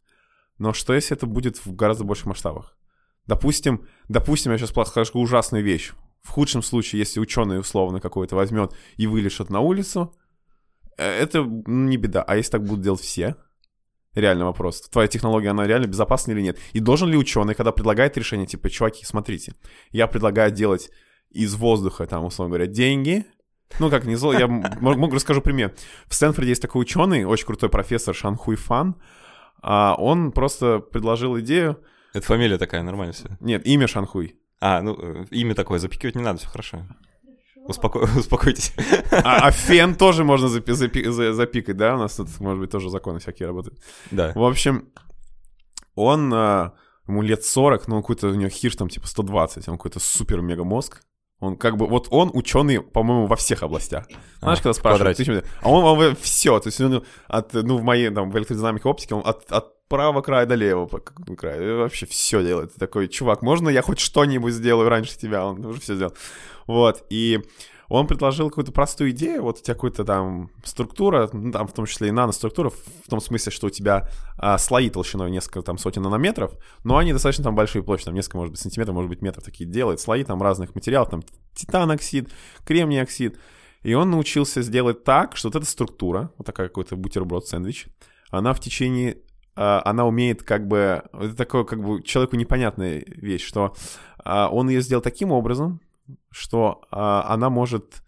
[0.60, 2.78] Но что если это будет в гораздо больших масштабах?
[3.26, 5.94] Допустим, допустим, я сейчас скажу ужасную вещь.
[6.28, 10.14] В худшем случае, если ученый условно какой-то возьмет и вылежит на улицу,
[10.98, 12.22] э, это не беда.
[12.22, 13.38] А если так будут делать все?
[14.14, 14.82] Реально вопрос.
[14.82, 16.60] Твоя технология, она реально безопасна или нет?
[16.74, 19.54] И должен ли ученый, когда предлагает решение, типа, чуваки, смотрите,
[19.92, 20.90] я предлагаю делать
[21.30, 23.26] из воздуха, там, условно говоря, деньги,
[23.80, 25.74] ну, как не зло, я могу расскажу пример.
[26.08, 28.96] В Стэнфорде есть такой ученый, очень крутой профессор Шан Хуй Фан.
[29.62, 31.82] А, он просто предложил идею...
[32.14, 33.30] Это фамилия такая, нормально все.
[33.40, 34.38] Нет, имя Шанхуй.
[34.60, 36.86] А, ну, э, имя такое, запикивать не надо, все хорошо.
[37.68, 38.74] Успоко- Успокойтесь.
[39.12, 41.96] А, а фен тоже можно запи- запи- за- запикать, да?
[41.96, 43.80] У нас тут, может быть, тоже законы всякие работают.
[44.12, 44.32] Да.
[44.36, 44.90] В общем,
[45.96, 46.74] он, а,
[47.08, 50.64] ему лет 40, но он какой-то, у него хиш там типа 120, он какой-то супер-мега
[50.64, 51.02] мозг.
[51.40, 54.08] Он как бы, вот он ученый, по-моему, во всех областях.
[54.40, 57.84] Знаешь, А, когда спрашивают, ты а он, он все, то есть он от, ну, в
[57.84, 61.00] моей, там, в электродинамике оптике, он от, от правого края до левого
[61.38, 62.74] края, вообще все делает.
[62.74, 65.46] Ты такой, чувак, можно я хоть что-нибудь сделаю раньше тебя?
[65.46, 66.14] Он уже все сделал.
[66.66, 67.42] Вот, и
[67.90, 71.86] он предложил какую-то простую идею, вот у тебя какая-то там структура, ну, там в том
[71.86, 76.02] числе и наноструктура, в том смысле, что у тебя а, слои толщиной несколько там сотен
[76.02, 79.44] нанометров, но они достаточно там большие площади, там несколько, может быть, сантиметров, может быть, метров
[79.44, 81.24] такие делает, слои там разных материалов, там
[81.54, 82.30] титан-оксид,
[82.66, 83.40] кремний-оксид,
[83.84, 87.88] и он научился сделать так, что вот эта структура, вот такая какой-то бутерброд-сэндвич,
[88.32, 89.22] она в течение
[89.58, 91.04] а, она умеет как бы...
[91.14, 93.76] Это такое как бы человеку непонятная вещь, что
[94.24, 95.82] а, он ее сделал таким образом,
[96.32, 98.02] что а, она может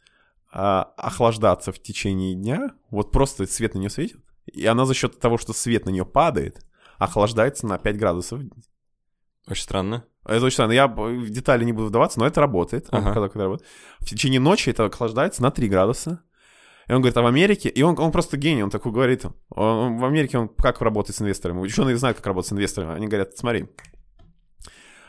[0.52, 5.20] а, охлаждаться в течение дня, вот просто свет на нее светит, и она за счет
[5.20, 6.66] того, что свет на нее падает,
[6.98, 8.42] охлаждается на 5 градусов.
[9.48, 10.06] Очень странно.
[10.26, 10.72] Это очень странно.
[10.74, 12.88] Я в детали не буду вдаваться, но это работает.
[12.92, 13.14] Ага.
[13.14, 13.68] Когда- когда работает.
[14.00, 16.22] В течение ночи это охлаждается на 3 градуса.
[16.88, 17.70] И он говорит, а в Америке...
[17.70, 19.24] И он, он просто гений, он такой говорит.
[19.26, 19.34] Он-
[19.64, 21.60] он- в Америке он как работает с инвесторами?
[21.60, 22.94] Ученые знают, как работать с инвесторами.
[22.96, 23.68] Они говорят, смотри,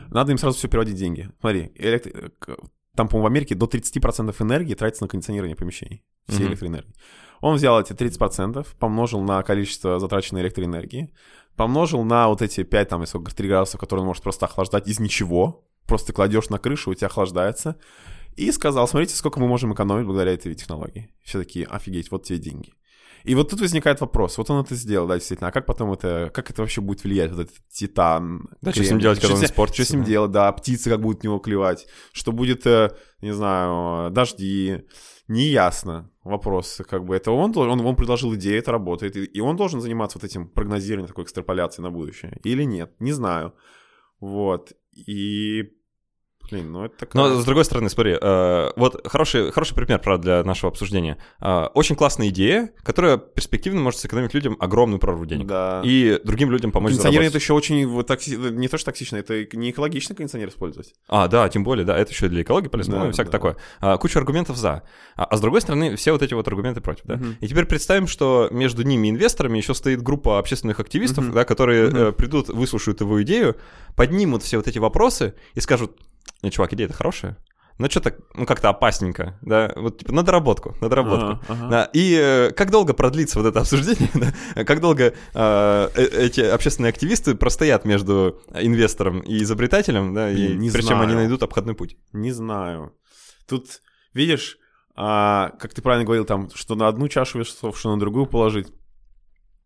[0.09, 1.29] надо им сразу все переводить деньги.
[1.39, 2.31] Смотри, электри-
[2.95, 6.03] там, по-моему, в Америке до 30% энергии тратится на кондиционирование помещений.
[6.27, 6.49] Всей Мгм.
[6.49, 6.93] электроэнергии.
[7.39, 11.13] Он взял эти 30%, помножил на количество затраченной электроэнергии,
[11.55, 14.87] помножил на вот эти 5, там, и сколько, 3 градуса, которые он может просто охлаждать
[14.87, 15.67] из ничего.
[15.87, 17.77] Просто кладешь на крышу, у тебя охлаждается.
[18.37, 21.09] И сказал, смотрите, сколько мы можем экономить благодаря этой технологии.
[21.23, 22.73] Все такие, офигеть, вот тебе деньги.
[23.23, 26.31] И вот тут возникает вопрос, вот он это сделал, да, действительно, а как потом это,
[26.33, 28.49] как это вообще будет влиять, вот этот титан?
[28.61, 31.01] Да, что с ним делать, когда он испортится, Что с ним делать, да, птицы как
[31.01, 32.91] будут него клевать, что будет, э,
[33.21, 34.85] не знаю, э, дожди,
[35.27, 36.11] неясно.
[36.23, 39.81] Вопрос, как бы, это он, он, он предложил идею, это работает, и, и он должен
[39.81, 43.53] заниматься вот этим прогнозированием, такой экстраполяцией на будущее, или нет, не знаю,
[44.19, 45.71] вот, и
[46.51, 47.23] Блин, ну это такая...
[47.23, 51.17] Но с другой стороны, смотри, э, вот хороший, хороший пример, правда, для нашего обсуждения.
[51.39, 55.47] Э, очень классная идея, которая перспективно может сэкономить людям огромную прорву денег.
[55.47, 55.81] Да.
[55.85, 58.31] И другим людям помочь Кондиционер это еще очень вот, токси...
[58.35, 60.93] не то, что токсично, это не экологично кондиционер использовать.
[61.07, 63.37] А, да, тем более, да, это еще для экологии полезно, Да, ну и всякое да.
[63.37, 63.57] такое.
[63.79, 64.83] А, куча аргументов за.
[65.15, 67.15] А, а с другой стороны, все вот эти вот аргументы против, да.
[67.15, 67.37] Мгм.
[67.39, 71.33] И теперь представим, что между ними инвесторами еще стоит группа общественных активистов, Мгм.
[71.33, 71.97] да, которые Мгм.
[71.97, 73.55] э, придут, выслушают его идею,
[73.95, 75.97] поднимут все вот эти вопросы и скажут,
[76.43, 77.37] не, чувак, идея-то хорошая,
[77.77, 81.25] но что-то, ну, как-то опасненько, да, вот, типа, на доработку, на доработку.
[81.25, 81.67] Ага, ага.
[81.67, 84.09] Да, и э, как долго продлится вот это обсуждение,
[84.55, 84.63] да?
[84.63, 90.69] как долго э, э, эти общественные активисты простоят между инвестором и изобретателем, да, и не
[90.69, 91.27] прежде чем они знаю.
[91.27, 91.97] найдут обходной путь.
[92.13, 92.93] Не знаю.
[93.47, 93.81] Тут,
[94.13, 94.59] видишь,
[94.95, 98.67] а, как ты правильно говорил, там, что на одну чашу весов, что на другую положить.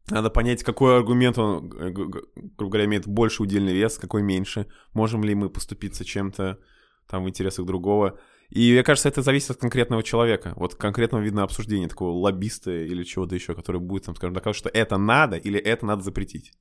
[0.10, 2.22] Надо понять, какой аргумент он, грубо
[2.58, 4.68] говоря, имеет больше удельный вес, какой меньше.
[4.94, 6.60] Можем ли мы поступиться чем-то
[7.08, 8.20] там в интересах другого.
[8.50, 10.54] И мне кажется, это зависит от конкретного человека.
[10.56, 14.70] Вот конкретного видно обсуждения такого лоббиста или чего-то еще, который будет, там, скажем, доказывать, что
[14.70, 16.54] это надо или это надо запретить.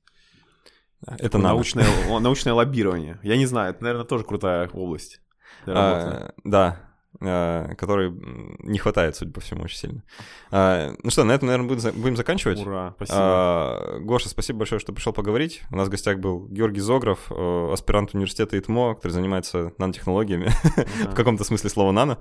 [1.05, 1.53] Это Такое надо.
[1.53, 3.19] научное, научное лоббирование.
[3.21, 5.21] Я не знаю, это, наверное, тоже крутая область.
[5.67, 10.03] А, да, а, которой м, не хватает, судя по всему, очень сильно.
[10.51, 12.59] А, ну что, на этом, наверное, будем, за- будем заканчивать.
[12.65, 13.17] Ура, спасибо.
[13.19, 15.61] А, Гоша, спасибо большое, что пришел поговорить.
[15.71, 20.49] У нас в гостях был Георгий Зогров, э, аспирант университета ИТМО, который занимается нанотехнологиями,
[21.11, 22.17] в каком-то смысле слова нано.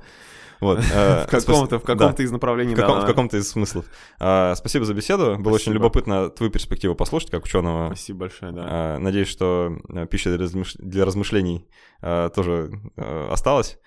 [0.60, 0.78] Вот.
[0.78, 3.86] э, В каком-то, в каком-то да, из направлений, в каком- в каком-то из смыслов.
[4.20, 5.36] А, Спасибо за беседу.
[5.38, 5.74] Было очень Спасибо.
[5.74, 7.88] любопытно твою перспективу послушать, как ученого.
[7.88, 8.62] Спасибо большое, да.
[8.64, 11.66] А, Надеюсь, что э, пища для размыш- для размышлений
[12.02, 13.78] э, тоже э, осталась.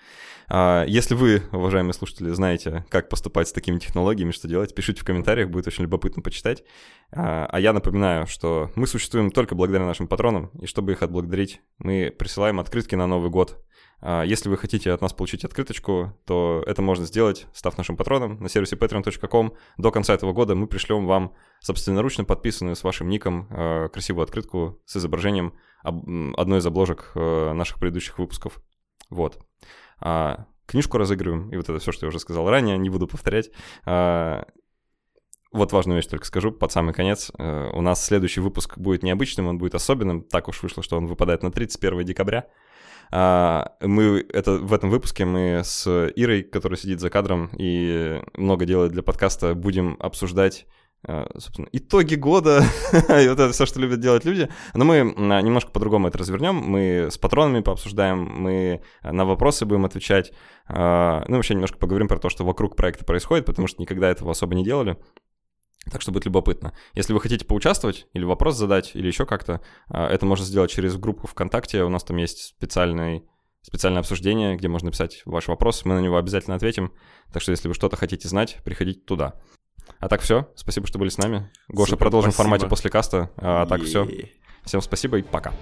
[0.48, 5.04] А, Если вы, уважаемые слушатели, знаете, как поступать с такими технологиями, что делать, пишите в
[5.04, 6.64] комментариях, будет очень любопытно почитать.
[7.12, 11.60] А а я напоминаю, что мы существуем только благодаря нашим патронам, и чтобы их отблагодарить,
[11.78, 13.62] мы присылаем открытки на Новый год.
[14.00, 18.40] А Если вы хотите от нас получить открыточку, то это можно сделать, став нашим патроном
[18.40, 19.54] на сервисе patreon.com.
[19.76, 23.48] До конца этого года мы пришлем вам собственноручно подписанную с вашим ником
[23.92, 28.60] красивую открытку с изображением одной из обложек э, наших предыдущих выпусков.
[29.10, 29.38] Вот.
[30.00, 33.50] А, книжку разыгрываем, и вот это все, что я уже сказал ранее, не буду повторять.
[33.84, 34.46] А,
[35.50, 37.32] вот важную вещь только скажу под самый конец.
[37.38, 40.22] Э, У нас следующий выпуск будет необычным, он будет особенным.
[40.22, 42.46] Так уж вышло, что он выпадает на 31 декабря.
[43.10, 45.86] А, Мы это, в этом выпуске мы с
[46.16, 50.66] Ирой, которая сидит за кадром и много делает для подкаста, будем обсуждать
[51.06, 54.48] собственно, итоги года и вот это все, что любят делать люди.
[54.74, 56.56] Но мы м, немножко по-другому это развернем.
[56.56, 60.32] Мы с патронами пообсуждаем, мы на вопросы будем отвечать.
[60.68, 64.54] Ну, вообще немножко поговорим про то, что вокруг проекта происходит, потому что никогда этого особо
[64.54, 64.98] не делали.
[65.90, 66.74] Так что будет любопытно.
[66.94, 71.26] Если вы хотите поучаствовать или вопрос задать, или еще как-то, это можно сделать через группу
[71.26, 71.84] ВКонтакте.
[71.84, 73.24] У нас там есть специальный,
[73.62, 75.84] специальное обсуждение, где можно писать ваш вопрос.
[75.84, 76.92] Мы на него обязательно ответим.
[77.32, 79.40] Так что если вы что-то хотите знать, приходите туда.
[80.00, 80.48] А так все.
[80.54, 81.50] Спасибо, что были с нами.
[81.68, 82.50] Гоша, Супер, продолжим в спасибо.
[82.50, 83.30] формате после каста.
[83.36, 84.08] А так все.
[84.64, 85.52] Всем спасибо и пока.